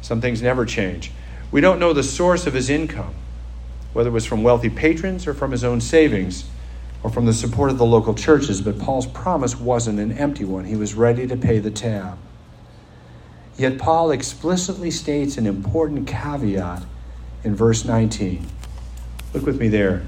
Some 0.00 0.22
things 0.22 0.40
never 0.40 0.64
change. 0.64 1.12
We 1.52 1.60
don't 1.60 1.78
know 1.78 1.92
the 1.92 2.02
source 2.02 2.46
of 2.46 2.54
his 2.54 2.70
income, 2.70 3.14
whether 3.92 4.08
it 4.08 4.12
was 4.12 4.24
from 4.24 4.42
wealthy 4.42 4.70
patrons 4.70 5.26
or 5.26 5.34
from 5.34 5.50
his 5.50 5.62
own 5.62 5.82
savings 5.82 6.48
or 7.02 7.10
from 7.10 7.26
the 7.26 7.34
support 7.34 7.70
of 7.70 7.76
the 7.76 7.84
local 7.84 8.14
churches, 8.14 8.62
but 8.62 8.78
Paul's 8.78 9.06
promise 9.06 9.60
wasn't 9.60 9.98
an 9.98 10.12
empty 10.12 10.46
one. 10.46 10.64
He 10.64 10.76
was 10.76 10.94
ready 10.94 11.26
to 11.26 11.36
pay 11.36 11.58
the 11.58 11.70
tab. 11.70 12.18
Yet 13.58 13.76
Paul 13.76 14.10
explicitly 14.10 14.90
states 14.90 15.36
an 15.36 15.46
important 15.46 16.06
caveat 16.06 16.82
in 17.44 17.54
verse 17.54 17.84
19. 17.84 18.46
Look 19.34 19.44
with 19.44 19.60
me 19.60 19.68
there. 19.68 20.06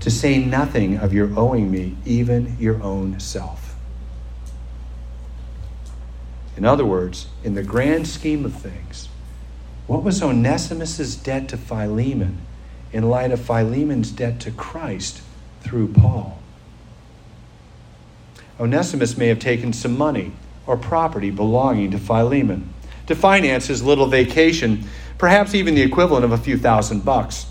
To 0.00 0.10
say 0.10 0.38
nothing 0.38 0.98
of 0.98 1.12
your 1.12 1.36
owing 1.38 1.70
me, 1.70 1.96
even 2.04 2.56
your 2.60 2.82
own 2.82 3.18
self. 3.18 3.74
In 6.56 6.64
other 6.64 6.84
words, 6.84 7.26
in 7.44 7.54
the 7.54 7.62
grand 7.62 8.06
scheme 8.06 8.44
of 8.44 8.54
things, 8.54 9.08
what 9.86 10.02
was 10.02 10.22
Onesimus's 10.22 11.16
debt 11.16 11.48
to 11.48 11.56
Philemon 11.56 12.38
in 12.92 13.08
light 13.08 13.30
of 13.30 13.40
Philemon's 13.40 14.10
debt 14.10 14.40
to 14.40 14.50
Christ 14.50 15.20
through 15.60 15.92
Paul? 15.92 16.38
Onesimus 18.58 19.18
may 19.18 19.28
have 19.28 19.38
taken 19.38 19.72
some 19.72 19.98
money 19.98 20.32
or 20.66 20.76
property 20.76 21.30
belonging 21.30 21.90
to 21.90 21.98
Philemon 21.98 22.72
to 23.06 23.14
finance 23.14 23.66
his 23.66 23.82
little 23.82 24.06
vacation 24.06 24.84
perhaps 25.18 25.54
even 25.54 25.74
the 25.74 25.82
equivalent 25.82 26.24
of 26.24 26.32
a 26.32 26.38
few 26.38 26.58
thousand 26.58 27.04
bucks. 27.04 27.46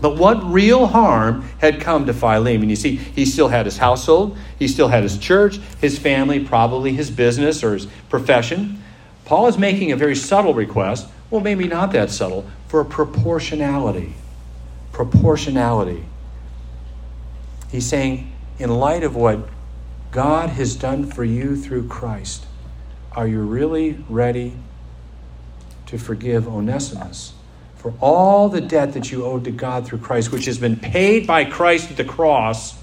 But 0.00 0.16
what 0.16 0.42
real 0.44 0.86
harm 0.86 1.42
had 1.58 1.80
come 1.80 2.06
to 2.06 2.14
Philemon? 2.14 2.70
You 2.70 2.76
see, 2.76 2.96
he 2.96 3.24
still 3.24 3.48
had 3.48 3.66
his 3.66 3.78
household, 3.78 4.38
he 4.58 4.68
still 4.68 4.88
had 4.88 5.02
his 5.02 5.18
church, 5.18 5.58
his 5.80 5.98
family, 5.98 6.44
probably 6.44 6.92
his 6.92 7.10
business 7.10 7.64
or 7.64 7.74
his 7.74 7.86
profession. 8.08 8.82
Paul 9.24 9.48
is 9.48 9.58
making 9.58 9.92
a 9.92 9.96
very 9.96 10.14
subtle 10.14 10.54
request, 10.54 11.08
well, 11.30 11.40
maybe 11.40 11.66
not 11.66 11.92
that 11.92 12.10
subtle, 12.10 12.48
for 12.68 12.84
proportionality. 12.84 14.14
Proportionality. 14.92 16.04
He's 17.70 17.86
saying, 17.86 18.32
in 18.58 18.70
light 18.70 19.02
of 19.02 19.14
what 19.14 19.48
God 20.10 20.50
has 20.50 20.76
done 20.76 21.10
for 21.10 21.24
you 21.24 21.56
through 21.56 21.88
Christ, 21.88 22.46
are 23.12 23.26
you 23.26 23.40
really 23.40 24.02
ready 24.08 24.54
to 25.86 25.98
forgive 25.98 26.46
Onesimus 26.46 27.34
for 27.78 27.94
all 28.00 28.48
the 28.48 28.60
debt 28.60 28.92
that 28.92 29.10
you 29.10 29.24
owed 29.24 29.44
to 29.44 29.50
God 29.50 29.86
through 29.86 29.98
Christ, 29.98 30.32
which 30.32 30.44
has 30.46 30.58
been 30.58 30.76
paid 30.76 31.26
by 31.26 31.44
Christ 31.44 31.90
at 31.90 31.96
the 31.96 32.04
cross. 32.04 32.76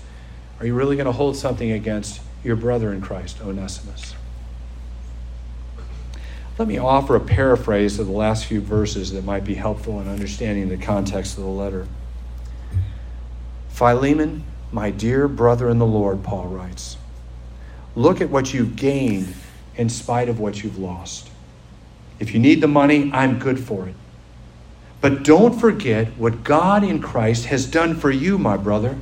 Are 0.60 0.66
you 0.66 0.74
really 0.74 0.96
going 0.96 1.06
to 1.06 1.12
hold 1.12 1.36
something 1.36 1.72
against 1.72 2.22
your 2.44 2.56
brother 2.56 2.94
in 2.94 3.02
Christ, 3.02 3.42
Onesimus? 3.42 4.16
Let 6.58 6.70
me 6.70 6.78
offer 6.78 7.18
a 7.18 7.20
paraphrase 7.20 8.00
of 8.00 8.08
the 8.08 8.14
last 8.14 8.46
few 8.46 8.62
verses 8.62 9.12
that 9.12 9.26
might 9.26 9.44
be 9.44 9.56
helpful 9.56 10.00
in 10.00 10.08
understanding 10.08 10.70
the 10.70 10.78
context 10.78 11.38
of 11.38 11.44
the 11.44 11.50
letter. 11.50 11.88
Philemon, 13.68 14.46
my 14.72 14.90
dear 14.90 15.28
brother 15.28 15.70
in 15.70 15.80
the 15.80 15.86
Lord, 15.86 16.24
Paul 16.24 16.48
writes, 16.48 16.96
look 17.94 18.22
at 18.22 18.30
what 18.30 18.54
you've 18.54 18.78
gained 18.78 19.34
in 19.76 19.90
spite 19.90 20.30
of 20.30 20.40
what 20.40 20.64
you've 20.64 20.78
lost. 20.78 21.30
If 22.20 22.34
you 22.34 22.40
need 22.40 22.62
the 22.62 22.70
money, 22.70 23.12
I'm 23.14 23.38
good 23.38 23.60
for 23.60 23.90
it. 23.90 23.96
But 25.02 25.24
don't 25.24 25.60
forget 25.60 26.08
what 26.18 26.44
God 26.44 26.84
in 26.84 27.02
Christ 27.02 27.46
has 27.46 27.66
done 27.66 27.96
for 27.96 28.12
you, 28.12 28.38
my 28.38 28.58
brother. 28.58 28.98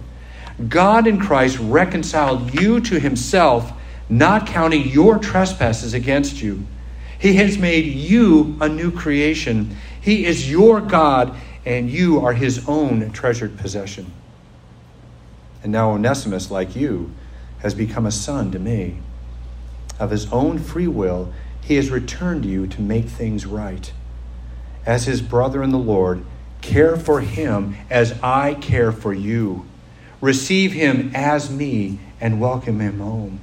God 0.67 1.08
in 1.08 1.19
Christ 1.19 1.58
reconciled 1.60 2.60
you 2.60 2.79
to 2.82 2.99
himself, 2.99 3.71
not 4.10 4.45
counting 4.45 4.88
your 4.88 5.17
trespasses 5.17 5.93
against 5.93 6.41
you. 6.41 6.65
He 7.17 7.36
has 7.36 7.58
made 7.58 7.86
you 7.86 8.58
a 8.60 8.67
new 8.67 8.91
creation. 8.91 9.77
He 10.01 10.25
is 10.25 10.51
your 10.51 10.82
God, 10.82 11.36
and 11.65 11.89
you 11.89 12.19
are 12.19 12.34
his 12.34 12.67
own 12.67 13.12
treasured 13.12 13.58
possession. 13.58 14.12
And 15.63 15.71
now 15.71 15.91
Onesimus, 15.91 16.51
like 16.51 16.75
you, 16.75 17.12
has 17.60 17.73
become 17.73 18.06
a 18.06 18.12
son 18.12 18.51
to 18.51 18.60
me. 18.60 18.99
Of 19.99 20.12
his 20.12 20.32
own 20.34 20.60
free 20.60 20.88
will, 20.88 21.34
he 21.62 21.75
has 21.75 21.89
returned 21.89 22.43
to 22.43 22.49
you 22.49 22.67
to 22.67 22.82
make 22.82 23.06
things 23.06 23.45
right. 23.45 23.91
As 24.86 25.06
his 25.06 25.22
brother 25.22 25.63
in 25.63 25.72
the 25.72 25.78
Lord, 25.78 26.26
care 26.62 26.98
for 26.98 27.22
him 27.22 27.76
as 27.89 28.17
I 28.22 28.56
care 28.56 28.91
for 28.91 29.13
you. 29.13 29.65
Receive 30.22 30.74
him 30.74 31.12
as 31.13 31.50
me 31.50 32.00
and 32.19 32.39
welcome 32.39 32.80
him 32.80 33.00
home. 33.00 33.39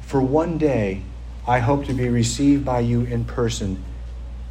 For 0.00 0.20
one 0.20 0.58
day, 0.58 1.02
I 1.46 1.58
hope 1.58 1.86
to 1.86 1.94
be 1.94 2.08
received 2.08 2.64
by 2.64 2.80
you 2.80 3.02
in 3.02 3.24
person 3.24 3.84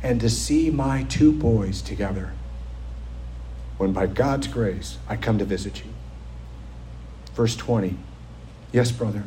and 0.01 0.19
to 0.21 0.29
see 0.29 0.69
my 0.69 1.03
two 1.03 1.31
boys 1.31 1.81
together 1.81 2.33
when 3.77 3.93
by 3.93 4.07
God's 4.07 4.47
grace 4.47 4.97
I 5.07 5.15
come 5.15 5.39
to 5.39 5.45
visit 5.45 5.83
you. 5.83 5.91
Verse 7.33 7.55
20 7.55 7.97
Yes, 8.71 8.91
brother, 8.91 9.23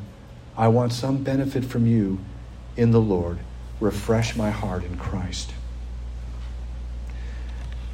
I 0.57 0.69
want 0.69 0.93
some 0.93 1.23
benefit 1.23 1.65
from 1.65 1.87
you 1.87 2.19
in 2.77 2.91
the 2.91 3.01
Lord. 3.01 3.39
Refresh 3.81 4.37
my 4.37 4.51
heart 4.51 4.85
in 4.85 4.97
Christ. 4.97 5.53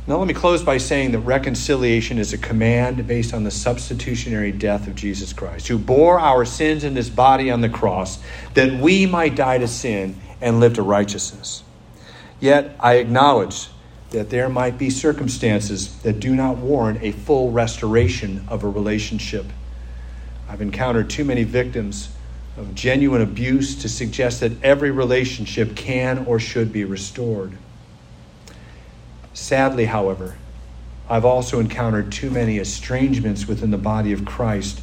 Now, 0.04 0.16
let 0.16 0.26
me 0.26 0.34
close 0.34 0.64
by 0.64 0.78
saying 0.78 1.12
that 1.12 1.20
reconciliation 1.20 2.18
is 2.18 2.32
a 2.32 2.38
command 2.38 3.06
based 3.06 3.32
on 3.32 3.44
the 3.44 3.52
substitutionary 3.52 4.50
death 4.50 4.88
of 4.88 4.96
Jesus 4.96 5.32
Christ, 5.32 5.68
who 5.68 5.78
bore 5.78 6.18
our 6.18 6.44
sins 6.44 6.82
in 6.82 6.94
this 6.94 7.08
body 7.08 7.52
on 7.52 7.60
the 7.60 7.68
cross, 7.68 8.18
that 8.54 8.80
we 8.80 9.06
might 9.06 9.36
die 9.36 9.58
to 9.58 9.68
sin 9.68 10.20
and 10.40 10.58
live 10.58 10.74
to 10.74 10.82
righteousness. 10.82 11.62
Yet, 12.40 12.74
I 12.80 12.94
acknowledge 12.94 13.68
that 14.10 14.28
there 14.28 14.48
might 14.48 14.76
be 14.76 14.90
circumstances 14.90 15.96
that 16.02 16.18
do 16.18 16.34
not 16.34 16.56
warrant 16.56 17.00
a 17.00 17.12
full 17.12 17.52
restoration 17.52 18.44
of 18.48 18.64
a 18.64 18.68
relationship. 18.68 19.46
I've 20.48 20.60
encountered 20.60 21.10
too 21.10 21.24
many 21.24 21.44
victims 21.44 22.12
of 22.56 22.74
genuine 22.74 23.22
abuse 23.22 23.80
to 23.82 23.88
suggest 23.88 24.40
that 24.40 24.60
every 24.64 24.90
relationship 24.90 25.76
can 25.76 26.26
or 26.26 26.40
should 26.40 26.72
be 26.72 26.84
restored. 26.84 27.56
Sadly, 29.34 29.86
however, 29.86 30.36
I've 31.08 31.24
also 31.24 31.58
encountered 31.60 32.12
too 32.12 32.30
many 32.30 32.58
estrangements 32.58 33.46
within 33.46 33.70
the 33.70 33.78
body 33.78 34.12
of 34.12 34.24
Christ, 34.24 34.80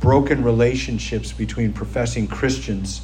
broken 0.00 0.42
relationships 0.42 1.32
between 1.32 1.72
professing 1.72 2.26
Christians 2.26 3.02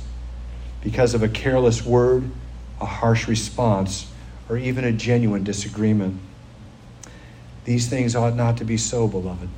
because 0.83 1.14
of 1.14 1.22
a 1.22 1.28
careless 1.28 1.85
word, 1.85 2.30
a 2.80 2.87
harsh 2.87 3.26
response, 3.26 4.11
or 4.48 4.57
even 4.57 4.85
a 4.85 4.92
genuine 4.92 5.42
disagreement. 5.42 6.20
These 7.64 7.88
things 7.88 8.14
ought 8.14 8.37
not 8.37 8.59
to 8.59 8.64
be 8.64 8.76
so, 8.76 9.09
beloved. 9.09 9.48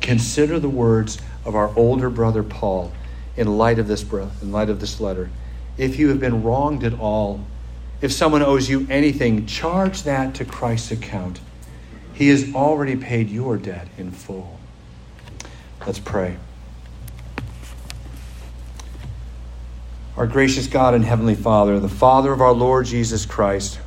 Consider 0.00 0.58
the 0.58 0.68
words 0.68 1.18
of 1.44 1.54
our 1.54 1.74
older 1.76 2.10
brother 2.10 2.42
Paul 2.42 2.92
in 3.36 3.56
light 3.56 3.78
of 3.78 3.86
this 3.86 4.02
in 4.42 4.52
light 4.52 4.68
of 4.68 4.80
this 4.80 5.00
letter. 5.00 5.30
If 5.78 5.98
you 5.98 6.08
have 6.08 6.20
been 6.20 6.42
wronged 6.42 6.82
at 6.84 6.98
all, 6.98 7.44
if 8.00 8.12
someone 8.12 8.42
owes 8.42 8.68
you 8.68 8.86
anything, 8.90 9.46
charge 9.46 10.02
that 10.04 10.34
to 10.36 10.44
Christ's 10.44 10.92
account. 10.92 11.40
He 12.14 12.28
has 12.28 12.54
already 12.54 12.96
paid 12.96 13.30
your 13.30 13.56
debt 13.56 13.88
in 13.98 14.10
full. 14.10 14.58
Let's 15.86 15.98
pray. 15.98 16.36
Our 20.16 20.26
gracious 20.26 20.66
God 20.66 20.94
and 20.94 21.04
Heavenly 21.04 21.34
Father, 21.34 21.80
the 21.80 21.88
Father 21.88 22.32
of 22.32 22.40
our 22.40 22.52
Lord 22.52 22.86
Jesus 22.86 23.24
Christ, 23.24 23.80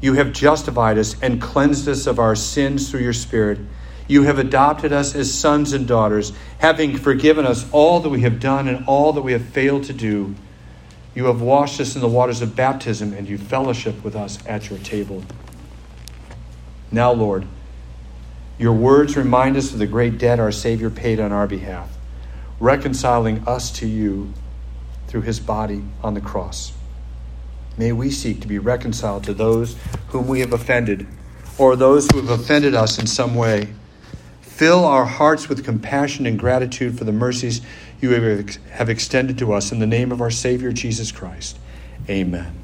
you 0.00 0.14
have 0.14 0.32
justified 0.32 0.98
us 0.98 1.20
and 1.20 1.40
cleansed 1.40 1.88
us 1.88 2.06
of 2.06 2.18
our 2.18 2.36
sins 2.36 2.90
through 2.90 3.00
your 3.00 3.12
Spirit 3.12 3.58
you 4.06 4.24
have 4.24 4.38
adopted 4.38 4.92
us 4.92 5.14
as 5.14 5.32
sons 5.32 5.72
and 5.72 5.88
daughters, 5.88 6.32
having 6.58 6.98
forgiven 6.98 7.46
us 7.46 7.70
all 7.72 8.00
that 8.00 8.10
we 8.10 8.20
have 8.20 8.38
done 8.38 8.68
and 8.68 8.84
all 8.86 9.14
that 9.14 9.22
we 9.22 9.32
have 9.32 9.44
failed 9.44 9.84
to 9.84 9.92
do. 9.92 10.34
You 11.14 11.26
have 11.26 11.40
washed 11.40 11.80
us 11.80 11.94
in 11.94 12.00
the 12.00 12.08
waters 12.08 12.42
of 12.42 12.56
baptism, 12.56 13.12
and 13.12 13.28
you 13.28 13.38
fellowship 13.38 14.02
with 14.02 14.16
us 14.16 14.38
at 14.46 14.68
your 14.68 14.78
table. 14.80 15.22
Now, 16.90 17.12
Lord, 17.12 17.46
your 18.58 18.72
words 18.72 19.16
remind 19.16 19.56
us 19.56 19.72
of 19.72 19.78
the 19.78 19.86
great 19.86 20.18
debt 20.18 20.40
our 20.40 20.52
Savior 20.52 20.90
paid 20.90 21.20
on 21.20 21.32
our 21.32 21.46
behalf, 21.46 21.88
reconciling 22.60 23.46
us 23.46 23.70
to 23.72 23.86
you 23.86 24.32
through 25.06 25.22
his 25.22 25.38
body 25.38 25.84
on 26.02 26.14
the 26.14 26.20
cross. 26.20 26.72
May 27.76 27.92
we 27.92 28.10
seek 28.10 28.40
to 28.40 28.48
be 28.48 28.58
reconciled 28.58 29.24
to 29.24 29.34
those 29.34 29.76
whom 30.08 30.28
we 30.28 30.40
have 30.40 30.52
offended, 30.52 31.06
or 31.58 31.76
those 31.76 32.08
who 32.10 32.20
have 32.20 32.40
offended 32.40 32.74
us 32.74 32.98
in 32.98 33.06
some 33.06 33.34
way. 33.34 33.68
Fill 34.40 34.84
our 34.84 35.04
hearts 35.04 35.48
with 35.48 35.64
compassion 35.64 36.26
and 36.26 36.38
gratitude 36.38 36.96
for 36.96 37.02
the 37.02 37.12
mercies 37.12 37.60
you 38.00 38.10
have 38.70 38.88
extended 38.90 39.38
to 39.38 39.52
us 39.52 39.72
in 39.72 39.78
the 39.78 39.86
name 39.86 40.12
of 40.12 40.20
our 40.20 40.30
Savior 40.30 40.72
Jesus 40.72 41.12
Christ. 41.12 41.58
Amen. 42.08 42.63